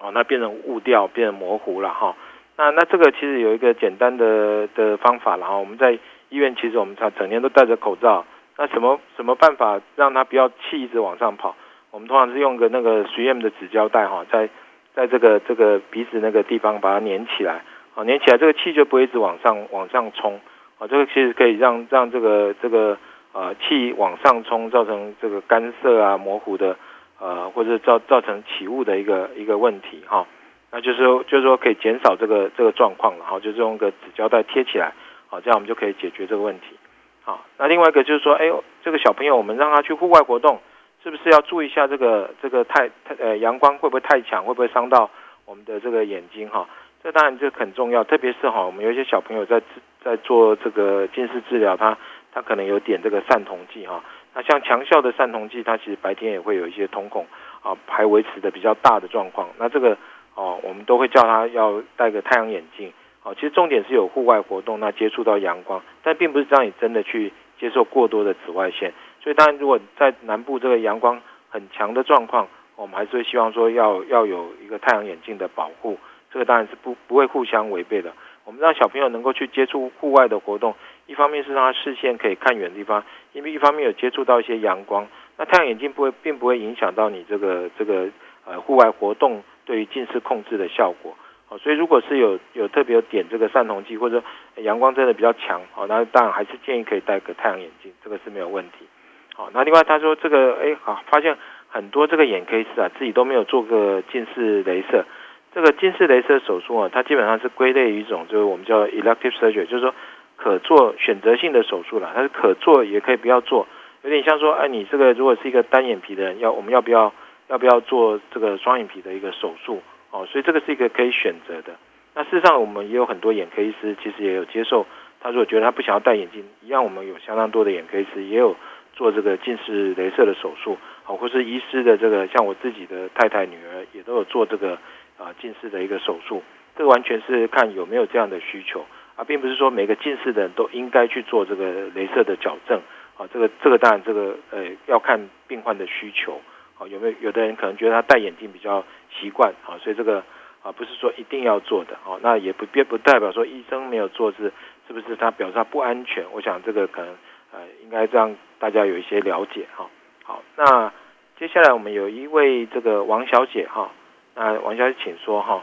[0.00, 2.16] 哦，那变成雾掉，变成模糊了哈。
[2.56, 5.92] 那那这个其实有一个简单的的方法，然后我们在
[6.28, 8.24] 医院其实我们常整天都戴着口罩。
[8.58, 11.54] 那什么什么办法让它不要气一直往上跑？
[11.92, 14.48] 我们通常是用个那个 3M 的纸胶带哈，在
[14.92, 17.62] 在这个这个鼻子那个地方把它粘起来，
[17.94, 20.40] 好粘起来，这个气就不会一直往上往上冲。
[20.82, 22.98] 啊，这个其实可以让让这个这个
[23.32, 26.76] 呃气往上冲，造成这个干涩啊模糊的。
[27.22, 30.26] 呃，或者造造成起雾的一个一个问题哈，
[30.72, 34.92] 那就是就是说可以减少这个这个状况了哈，就是用个纸胶带贴起来，
[35.28, 36.76] 好，这样我们就可以解决这个问题。
[37.22, 38.50] 好，那另外一个就是说，哎，
[38.82, 40.60] 这个小朋友我们让他去户外活动，
[41.04, 45.08] 是不是要注意一下这个这个太太呃阳光会不会太强，会不会伤到
[45.44, 46.68] 我们的这个眼睛哈？
[47.04, 49.62] 这当然这很重要，特别是哈，我们有一些小朋友在
[50.04, 51.96] 在做这个近视治疗，他
[52.32, 54.02] 他可能有点这个散瞳剂哈。
[54.34, 57.26] 那像强效的散瞳剂，它其实白天也会有一些瞳孔
[57.62, 59.50] 啊，还维持的比较大的状况。
[59.58, 59.96] 那这个
[60.34, 62.92] 哦，我们都会叫他要戴个太阳眼镜。
[63.24, 68.92] 哦，其实重点是有户外活动，那接触到阳光，但并不是让你真的去接受过多的紫外线。
[69.22, 75.98] 所以当然，如果在南部这个阳光很强的状况，我们还是会希望说要要有一个太阳眼镜的保护。
[76.32, 78.10] 这个当然是不不会互相违背的。
[78.44, 80.74] 我们让小朋友能够去接触户外的活动。
[81.06, 88.08] 一方面是让他视线可以看远的地方，因为一方面有接触到一些阳光，那太阳眼镜不会并不会影响到你这个这个
[88.46, 91.14] 呃户外活动对于近视控制的效果。
[91.48, 94.22] 好，所以如果是有有特别有点这个散瞳剂或者
[94.56, 98.86] 阳光真的比较强，好，那当然还是建议可以戴个太阳眼镜，这个是没有问题。
[99.34, 101.36] 好，那另外他说这个哎好，发现
[101.68, 105.04] 很多这个眼科医师啊自己都没有做个近视雷射，
[105.54, 109.94] 这个近视雷射手术啊，它基本上是归类于一种就是我们叫 elective surgery，就是说。
[110.34, 113.64] 可做选择性的手术了，它是可做也可以不要做，
[114.02, 117.12] 有点像说，哎，你这个如果是一个单眼皮的人，要我们要不要
[117.46, 119.80] 要不要做这个双眼皮的一个手术？
[120.10, 121.74] 哦，所以这个是一个可以选择的。
[122.14, 124.84] 那事实上，我们也有很多眼科医师其实也有接受，
[125.20, 128.56] 他如果觉得他不想要戴眼镜，一样我们有相当多的眼科医师也有
[128.94, 134.76] 做这个近视雷射的手术，好，或是医师的这个，像我自己的太太女儿也都有做这个
[135.22, 136.42] 啊近视的一个手术，
[136.76, 138.84] 这个完全是看有没有这样的需求。
[139.14, 142.80] 啊，并不是说每个近视的人都应该去做这个镭射的矫正
[143.18, 146.40] 啊，这个这个当然这个呃要看病患的需求
[146.78, 150.24] 啊，有没有有的人可能觉得他戴眼镜比较习惯啊，所以这个
[150.62, 154.50] 啊不是说一定要做的啊，那也不并不代表说医生没有做是
[154.88, 156.24] 是不是他表示他不安全？
[156.32, 157.14] 我想这个可能
[157.52, 159.90] 呃应该让大家有一些了解哈。
[160.24, 160.90] 好，那
[161.38, 163.90] 接下来我们有一位这个王小姐哈，
[164.34, 165.62] 那王小姐请说哈。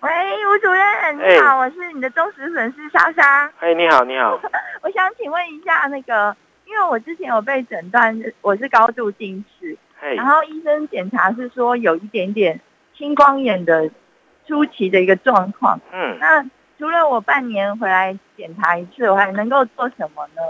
[0.00, 0.10] 喂，
[0.46, 3.50] 吴主任，你好，我是你的忠实粉丝莎莎。
[3.60, 4.40] 哎，你好，你好。
[4.82, 9.78] 我想请问一下，那个，因为我之前有被诊断我是高度近视，
[10.16, 12.60] 然后医生检查是说有一点点
[12.96, 13.88] 青光眼的
[14.46, 15.80] 初期的一个状况。
[15.92, 16.18] 嗯。
[16.18, 16.44] 那
[16.78, 20.42] 除了我半年回来检查一次，我还能够做什么呢？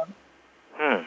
[0.78, 1.04] 嗯。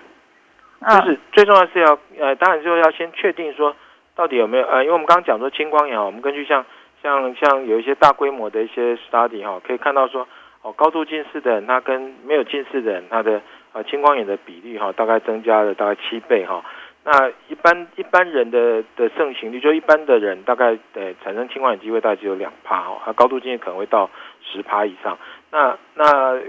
[0.87, 3.75] 就是最重要是要呃，当然就要先确定说
[4.15, 6.65] 到底有没有呃，因为我们刚刚讲说青光眼啊，我们根据像。
[7.03, 10.27] 像像有一些大规模的一些 study 哈，可以看到说，
[10.63, 13.39] 哦，高度近视的人，他跟没有近视的人，他的
[13.73, 16.65] 呃青光眼的比例哈，大概增加了大概七倍哈。
[17.03, 24.09] 那一般一般人的的盛行率，就一般的人大概呃产生青光眼机会大概只有两趴哦，他高度近视可能会到
[24.41, 25.15] 十趴以上。
[25.51, 26.41] 那那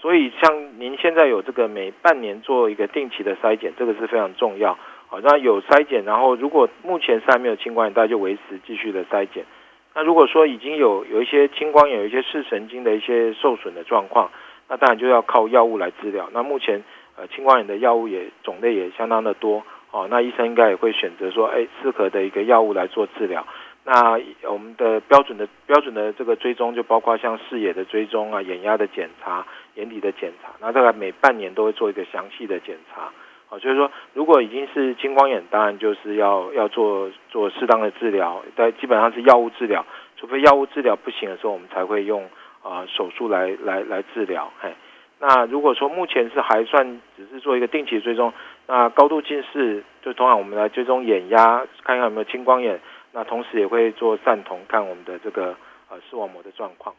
[0.00, 4.76] 所以像您现在有这个每半年做一个定期的筛检，这个是非常重要。
[5.10, 9.46] 好，那有筛检，然后如果目前是还没有青光眼，大家就维持继续的筛检。
[9.94, 14.30] 那如果说已经有有一些青光眼、有一些视神经的一些受损的状况，
[14.68, 16.28] 那当然就要靠药物来治疗。
[16.34, 16.84] 那目前
[17.16, 23.46] 呃青光眼的药物也种类也相当的多哦，那医生应该也会选择说，哎，适合的一个药物来做治疗。
[23.84, 29.46] 那我们的标准的标准的这个追踪就包括像视野的追踪啊、眼压的检查、
[29.76, 33.10] 眼底的检查，那大概每半年都会做一个详细的检查。
[33.50, 39.86] 好，就是说，如果已经是青光眼，当然就是要要做做适当的治疗，但基本上是药物治疗，
[40.16, 42.28] 除非药物治疗不行的时候，我们才会用
[42.62, 44.52] 啊手术来来来治疗。
[44.60, 44.74] 嘿，
[45.18, 48.34] 那如果说目前是还算只是做一个定期追踪，
[48.66, 52.78] 那高度近视就通常我们来追踪眼压，看看有没有青光眼。
[53.12, 55.56] 那同时也会做散瞳，看我们的这个
[55.88, 56.94] 呃视网膜的状况。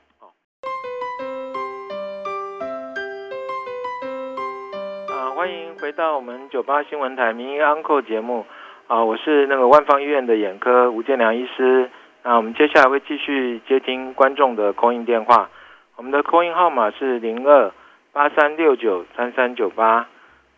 [5.39, 8.45] 欢迎回到我们九八新闻台民医 Uncle 节目。
[8.87, 11.89] 啊，我是那个万方医院的眼科吴建良医师。
[12.23, 15.49] 那我们接下来会继续接听观众的 call in 电话。
[15.95, 17.71] 我们的 call in 号码是零二
[18.11, 20.09] 八三六九三三九八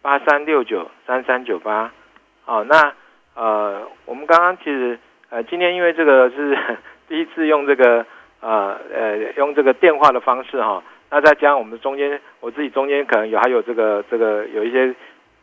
[0.02, 1.92] 八三六九三三九八。
[2.44, 2.92] 好，那
[3.36, 4.98] 呃，我们刚刚其实。
[5.30, 6.58] 呃，今天因为这个是
[7.08, 8.04] 第一次用这个
[8.40, 14.96] 呃呃用这个电话的方式哈，那再加上我们中间我自己中间可能有还有这个这个有一些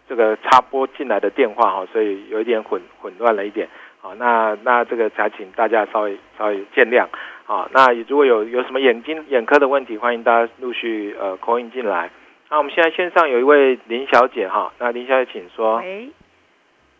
[0.08, 3.68] 这个插播进来的电话哈，所以有一点混混乱了一点，
[4.00, 7.06] 好，那那这个才请大家稍微稍微见谅，
[7.44, 12.10] 好，那如果有有什么眼睛眼科的问题，欢迎大家陆续呃 call in 进来。
[12.48, 15.76] 那我们现在线上有一位林小姐哈，那林小姐请说。
[15.76, 16.08] 喂，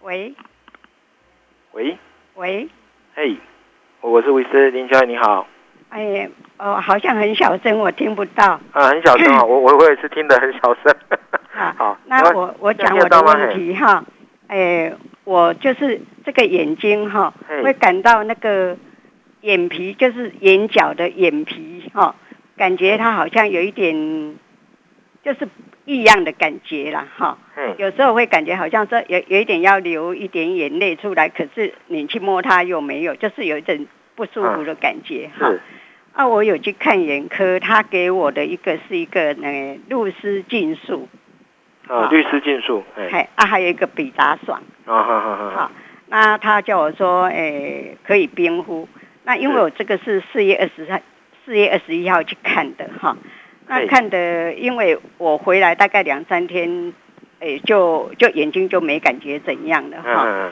[0.02, 0.34] 喂，
[1.72, 1.96] 喂。
[2.34, 2.68] 喂，
[3.14, 3.36] 嘿，
[4.02, 5.48] 我是维斯林小姐，你好。
[5.90, 6.28] 哎，
[6.58, 8.60] 哦，好像很小声，我听不到。
[8.72, 10.94] 啊，很小声啊， 我我我也是听得很小声。
[11.76, 14.04] 好，那我我讲我的问题哈。
[14.48, 14.92] 哎，
[15.24, 17.32] 我就是这个眼睛哈，
[17.62, 18.76] 会感到那个
[19.42, 22.14] 眼皮，就是眼角的眼皮哈，
[22.56, 24.36] 感觉它好像有一点，
[25.22, 25.48] 就是。
[25.88, 33.86] 异样的感觉了哈，嗯，有时候会感觉好像这有有一点要流一点眼泪出来，可是你去摸它又没有，就是有一点
[34.18, 35.54] 不舒服的感觉哈。
[36.12, 41.08] 啊，我有去看眼科，他给我的一个是一个呃露丝净素，
[41.86, 45.72] 啊，绿丝净素，哎，啊，还有一个比达爽，啊，好好好，好，
[46.08, 48.88] 那他叫我说，哎，可以冰敷，
[49.22, 51.00] 那因为我这个是四月二十三，
[51.44, 53.16] 四月二十一号去看的哈。
[53.68, 56.92] 那看的，因为我回来大概两三天，
[57.38, 60.50] 哎，就就眼睛就没感觉怎样了哈。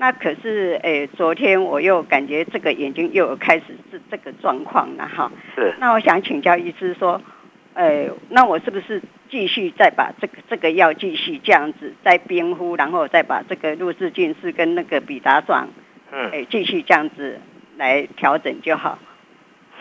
[0.00, 5.30] 那可是，哎，昨天我又感觉这个眼睛又开始是这个状况了哈。
[5.54, 5.74] 是。
[5.78, 7.20] 那我想请教医师说，
[7.74, 15.68] 哎，那我是不是继续再把这个这个药继续这样子再冰敷，然后再把这个露氏近视跟那个比达爽，
[16.10, 17.38] 嗯，哎，继续这样子
[17.76, 18.98] 来调整就好。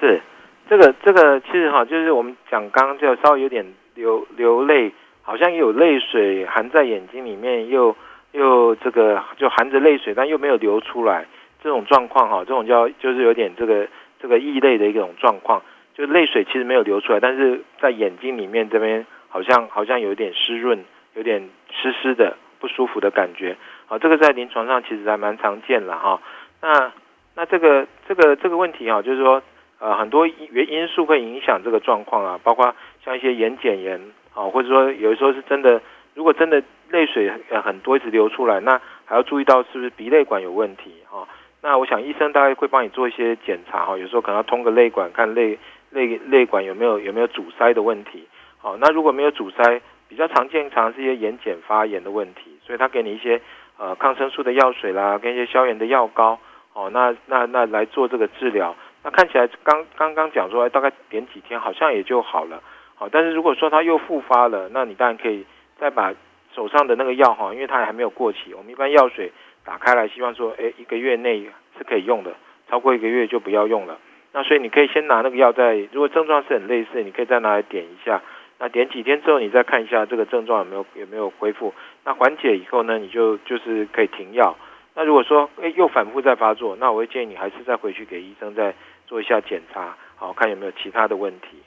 [0.02, 0.22] 是。
[0.70, 3.66] 这个这个其实哈，就是我们讲刚刚就稍微有点
[3.96, 4.92] 流流泪，
[5.22, 7.96] 好像有泪水含在眼睛里面，又
[8.32, 11.26] 又这个就含着泪水，但又没有流出来，
[11.64, 13.88] 这种状况哈，这种叫就是有点这个
[14.22, 15.62] 这个异类的一种状况，
[15.96, 20.84] 就泪水其实没有流出来，但是在眼睛里面这边好像好像有点湿润，
[21.16, 23.58] 有点湿湿的不舒服的感觉，
[23.88, 26.22] 啊，这个在临床上其实还蛮常见了哈。
[26.62, 26.92] 那
[27.36, 29.42] 那这个这个这个问题哈，就是说。
[29.82, 32.76] 呃，很多原因素会影响这个状况啊，包括
[33.06, 33.98] 像一些眼睑炎
[34.34, 35.82] 啊，或者说有的时候是真的，
[36.20, 37.32] 如果真的泪水
[37.64, 41.24] 很多一直流出来，那还要注意到是不是鼻泪管有问题啊？
[41.62, 45.58] 那我想医生大概会帮你做一些检查哈，有时候可能要通个泪管，看泪
[45.92, 48.28] 泪泪管有没有有没有阻塞的问题。
[48.58, 53.40] 好，那如果没有阻塞，比较常见常是一些眼睑发炎的问题，所以他给你一些
[53.78, 56.38] 呃抗生素的药水啦，跟一些消炎的药膏，
[56.74, 58.76] 哦，那那那来做这个治疗。
[59.06, 62.62] 那看起来刚刚刚讲说，大概点几天好像也就好了，
[62.96, 65.46] 好，但是如果说它又复发了，那你当然可以
[65.80, 66.14] 再把
[66.54, 69.32] 手上的那个药哈，因为它还没有过期，我们一般药水
[69.64, 72.34] 打开来，希望说，哎，一个月内是可以用的，
[72.70, 73.98] 超过一个月就不要用了。
[74.32, 78.22] 那所以你可以先拿那个药在，如果症状是很类似，你可以再拿来点一下，
[78.60, 81.74] 那点几天之后，你再看一下这个症状有没有有没有恢复，
[82.04, 84.56] 那缓解以后呢，你就就是可以停药。
[84.96, 88.74] 那如果说诶又反复再发作，那我会建议你还是再回去给医生再
[89.08, 91.58] 做一下检查，好看有没有其他的问题。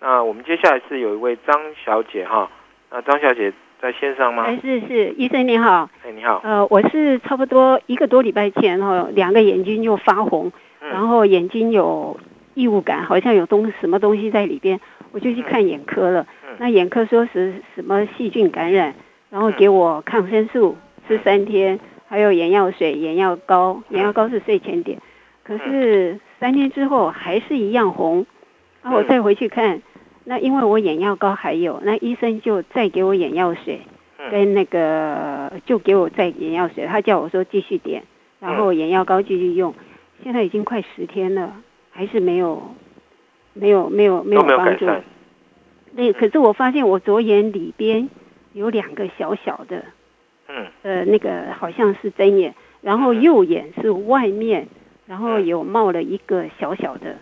[0.00, 2.50] 好，那我们接下来是有一位张小姐哈，
[2.90, 4.44] 那张小姐在线上吗？
[4.44, 5.88] 哎，是是，医生你好。
[6.04, 6.40] 哎，你好。
[6.44, 12.18] 呃，我是差不多一个多礼拜前哈，两个眼睛就发红，然后眼睛有
[12.54, 14.80] 异物感，好像有东什么东西在里边，
[15.12, 16.26] 我就去看眼科了。
[16.58, 18.94] 那眼科说是什么细菌感染，
[19.30, 20.76] 然后给我抗生素。
[21.08, 21.78] 吃三天，
[22.08, 24.98] 还有眼药水、眼药膏，眼药膏是睡前点。
[25.44, 28.26] 可是三天之后还是一样红，
[28.86, 29.82] 然后我再回去看，
[30.22, 33.80] 那因为我眼药膏还有，那医生就再给我眼药水，
[34.30, 38.04] 跟那个就给我再眼药水，他叫我说继续点，
[38.38, 39.74] 然后眼药膏继续用。
[40.22, 41.54] 现在已经快十天了，
[41.90, 42.76] 还是没有，
[43.54, 44.86] 没有没有没有帮助。
[45.90, 48.08] 那可是我发现我左眼里边
[48.52, 49.84] 有两个小小的，
[50.46, 54.68] 嗯，呃，那个好像是针眼，然后右眼是外面，
[55.06, 57.16] 然后有冒了一个小小的。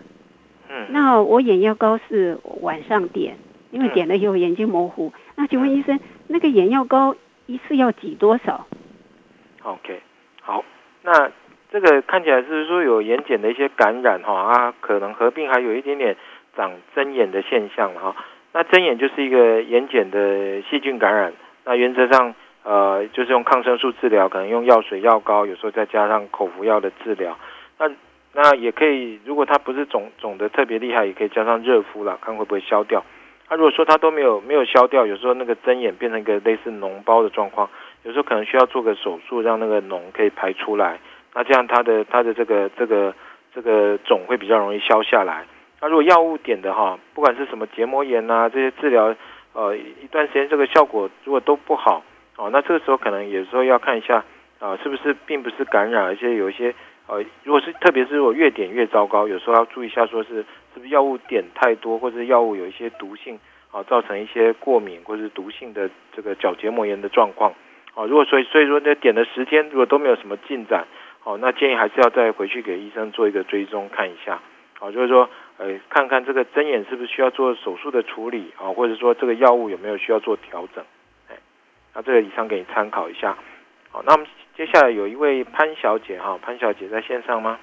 [0.75, 0.87] 嗯。
[0.89, 3.37] 那我眼药膏是晚上点，
[3.71, 5.11] 因为点了以后眼睛模糊。
[5.35, 7.15] 那请问医生，那个眼药膏
[7.47, 8.67] 一次要挤多少
[9.63, 10.01] ？OK，
[10.41, 10.63] 好，
[11.01, 11.31] 那。
[11.71, 16.15] 这个看起来是说有眼睑的一些感染哈啊，可能合并还有一点点
[16.55, 18.15] 长针眼的现象哈。
[18.53, 21.33] 那针眼就是一个眼睑的细菌感染，
[21.65, 27.37] 那原则上呃就是用抗生素治疗，可能用药水、药膏，有时候再加上口服药的治疗。
[27.77, 27.89] 那
[28.35, 33.01] 那也可以，如果它不是肿肿的特别厉害，也可以加上热敷了，看会不会消掉。
[33.49, 37.69] 那如果说它都没有没有消掉，有时候那个针眼变成一个类似脓包的状况，
[38.03, 40.99] 有时候可能需要做个手术，让那个脓可以排出来。
[41.33, 43.13] 那这样它的它的这个这个
[43.53, 45.45] 这个肿会比较容易消下来。
[45.79, 49.15] 那如果药物点的哈，不管是什么结膜炎呐，这些治疗，
[49.53, 52.03] 呃，一段时间这个效果如果都不好，
[52.37, 54.25] 哦，那这个时候可能有时候要看一下
[54.59, 56.73] 啊，是不是并不是感染，而且有一些
[57.07, 63.39] 呃，如果是特别是如果越点越糟糕，有时候要注意一下，说是是不是药物点太多，或者药物有一些毒性
[63.71, 67.53] 啊，造成一些过敏或者是毒性的这个角结膜炎的状况。
[67.93, 70.85] 哦，如果所以所以说那点了十天如果都没有什么进展。
[71.27, 74.39] 哦，那建议还是要再回去给医生做一个追踪看一下，
[74.77, 75.27] 好，就是说，
[75.57, 80.85] 呃，看看这个针眼是不是需要做手术的处理啊，或者说这个药物有没有需要做调整，
[81.27, 81.35] 哎，
[81.95, 83.35] 那这个以上给你参考一下。
[83.89, 84.27] 好，那我们
[84.57, 87.59] 接下来有一位潘小姐哈，潘小姐在线上吗？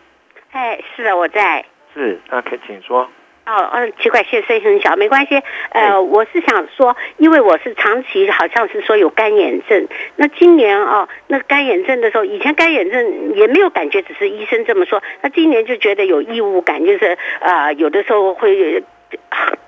[0.50, 1.64] 哎，是的，我在。
[1.94, 3.08] 是，那可以请说。
[3.44, 5.42] 哦哦，奇怪，现在声音很小，没关系。
[5.70, 15.02] 呃，我是想说，因为我是长期好像是说有干眼症，那今年哦，那干眼症的时候，以前干眼症也没有感觉，只是医生这么说。
[15.22, 18.84] 那今年就觉得有异物感，就是呃，有的时候会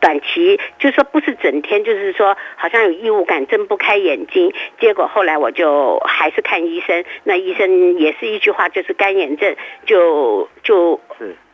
[0.01, 4.53] 短期，就是说不是整天，就是说好像有异物感，睁不开眼睛。
[4.78, 11.01] 结果后来我就还是看医生，那医生也是一句话，就是干眼症，就就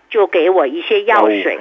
[0.08, 1.58] 就给我一些药水。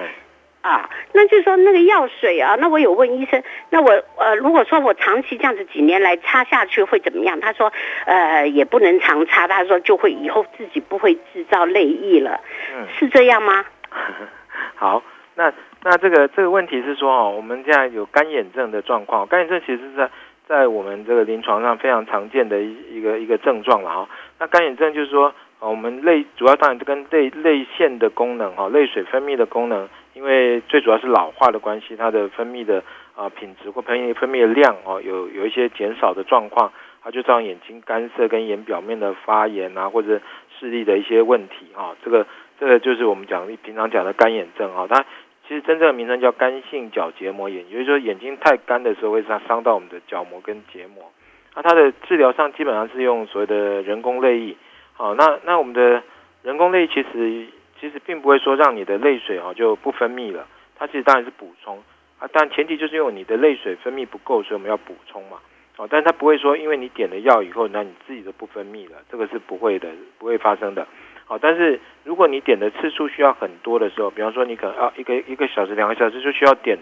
[0.62, 7.40] 啊，那就说那个药水啊，那我有问医生，那我呃，如果说我长期这样子几年来擦下去会怎么样？
[7.40, 7.72] 他说，
[8.06, 12.42] 呃，也不能常擦，他说就会以后自己不会制造泪液了，
[12.76, 13.64] 嗯，是这样吗？
[14.76, 15.02] 好，
[15.36, 15.54] 那
[15.84, 20.10] 那这个这个问题是说哦，我们现在有干眼症的状况，干眼症其实是在
[20.48, 24.10] 在我们这个临床上非常常见的一一个一个症状了哈。
[24.40, 29.88] 那干眼症就是说，我们泪主要当然跟泪泪腺的功能哈，泪水分泌的功能。
[30.16, 32.84] 因为最主要是老化的关系，它的分泌的
[33.16, 40.20] 啊品质或分泌分泌的量哦，有有一些减少的状况，它就造成眼睛干涩跟眼表面的发炎啊，或者
[40.60, 41.96] 视力的一些问题哈。
[42.04, 42.26] 这个
[42.60, 44.88] 这个就是我们讲平常讲的干眼症哈。
[44.90, 45.06] 它
[45.50, 51.12] 其实真正的名称叫干性角结膜炎，也就是说眼睛太干的时候会伤伤到我们的角膜跟结膜。
[51.56, 54.56] 那它的治疗上基本上是用所谓的人工泪液。
[54.94, 56.04] 好，那那我们的
[56.44, 57.48] 人工泪液其实。
[57.82, 60.46] 其实并不会说让你的泪水哈就不分泌了，
[60.76, 61.82] 它其实当然是补充
[62.20, 65.38] 啊，但前提就是因为你的泪水分泌不够，所以我们要补充嘛，
[65.78, 69.88] 哦，但它不会说因为你点了药以后，那你自己都不分泌了，这个是不会的，
[70.18, 70.86] 不会发生的，
[71.30, 76.80] 好，但是如果你点的次数需要很多的时候，比方说你可能啊一个一个小时、两个小时就需要点，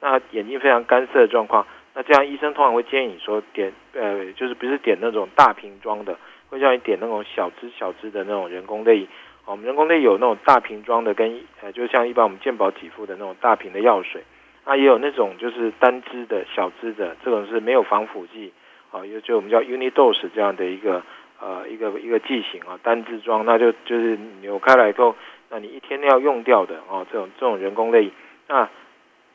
[0.00, 6.16] 那眼睛非常干涩的状况，那这样医生通常会建议你说点呃就是不是点那种大瓶装的，
[6.48, 9.06] 会叫你点那种小支小支的那种人工泪。
[9.44, 14.22] 我们人工泪有那种大瓶装的，跟呃，就像一般我们健保给付的那种大瓶的药水，
[14.64, 18.50] 那也有那种就是单支的小支的，这种是没有防腐剂，
[18.92, 21.02] 啊，就就我们叫 unidose 这样的一个
[21.40, 25.16] 呃一个一个剂型啊，单支装，那就就是扭开来以后，
[25.48, 28.10] 那你一天要用掉的哦，这种这种人工泪，
[28.46, 28.68] 那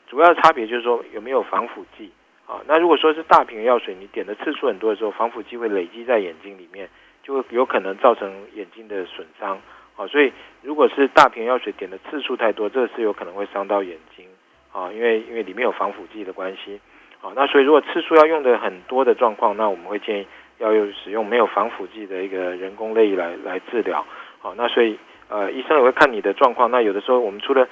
[0.08, 2.12] 主要差别就是说有没有防腐剂
[2.46, 2.62] 啊？
[2.68, 6.88] 那如果说是大瓶药水，你点的次数很多的时候，防腐剂会累积在眼睛里面，
[7.24, 9.60] 就会有可能造成眼睛的损伤。
[9.96, 10.32] 啊，所以
[10.62, 14.28] 如果是大瓶药水点的次数太多，这是有可能会伤到眼睛
[14.72, 16.80] 啊，因为因为里面有防腐剂的关系。
[17.22, 20.28] 啊，那所以如果次数要用的很多的状况，那我们会建议
[20.60, 24.06] 要用使用没有防腐剂的一个人工泪液来来治疗。
[24.40, 24.98] 好，那所以
[25.30, 26.70] 呃，医生也会看你的状况。
[26.72, 27.68] 那有的时候我们除了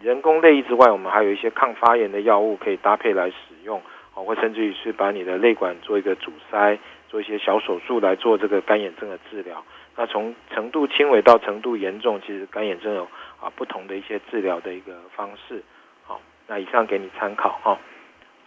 [0.00, 3.80] 人工泪液之外，我们还有一些抗发炎的药物可以搭配来使用。
[4.14, 6.78] 啊，或甚至于是把你的泪管做一个阻塞，
[7.10, 9.62] 做一些小手术来做这个干眼症的治疗。
[9.94, 13.04] 那从程度轻微到程度严重，其实干眼症有
[13.38, 15.62] 啊不同的一些治疗的一个方式。
[16.06, 17.78] 好，那以上给你参考哈。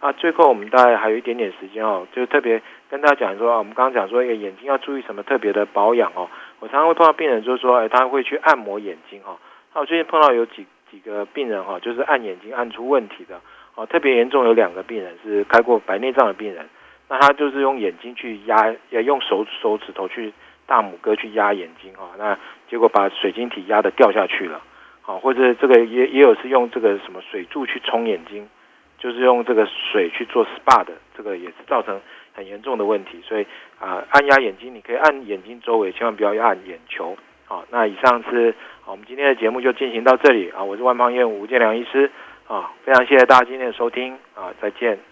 [0.00, 6.26] 啊，最后我们大概还有一点点时间哦，就特别跟大家讲说啊，我们刚刚讲说一个眼睛要注意什么特别的保养哦。
[6.58, 9.36] 我常常会碰到病人就是说，哎，他会去按摩眼睛哈。
[9.74, 13.38] 那我最近碰到有几几个病人哈，就是按眼睛按出问题的
[13.74, 16.66] 哦，特别严重有两个病人是开过白内障的病人，
[17.06, 20.32] 那他就是用眼睛去压，也用手手指头去
[20.64, 22.38] 大拇哥去压眼睛哈，那
[22.70, 24.62] 结果把水晶体压的掉下去了，
[25.02, 28.48] 好，或者这个也也有是用这个什么水柱去冲眼睛。
[29.00, 32.00] 就是用这个水去做 SPA 的，这个也是造成
[32.32, 33.20] 很严重的问题。
[33.26, 33.46] 所以
[33.80, 37.16] 啊，按压眼睛，你可以按眼睛周围，千万不要按眼球。
[37.46, 38.54] 好，那以上是
[38.86, 40.62] 我们今天的节目就进行到这里啊。
[40.62, 42.08] 我是万邦医院吴建良医师
[42.46, 45.09] 啊，非常谢谢大家今天的收听啊，再见。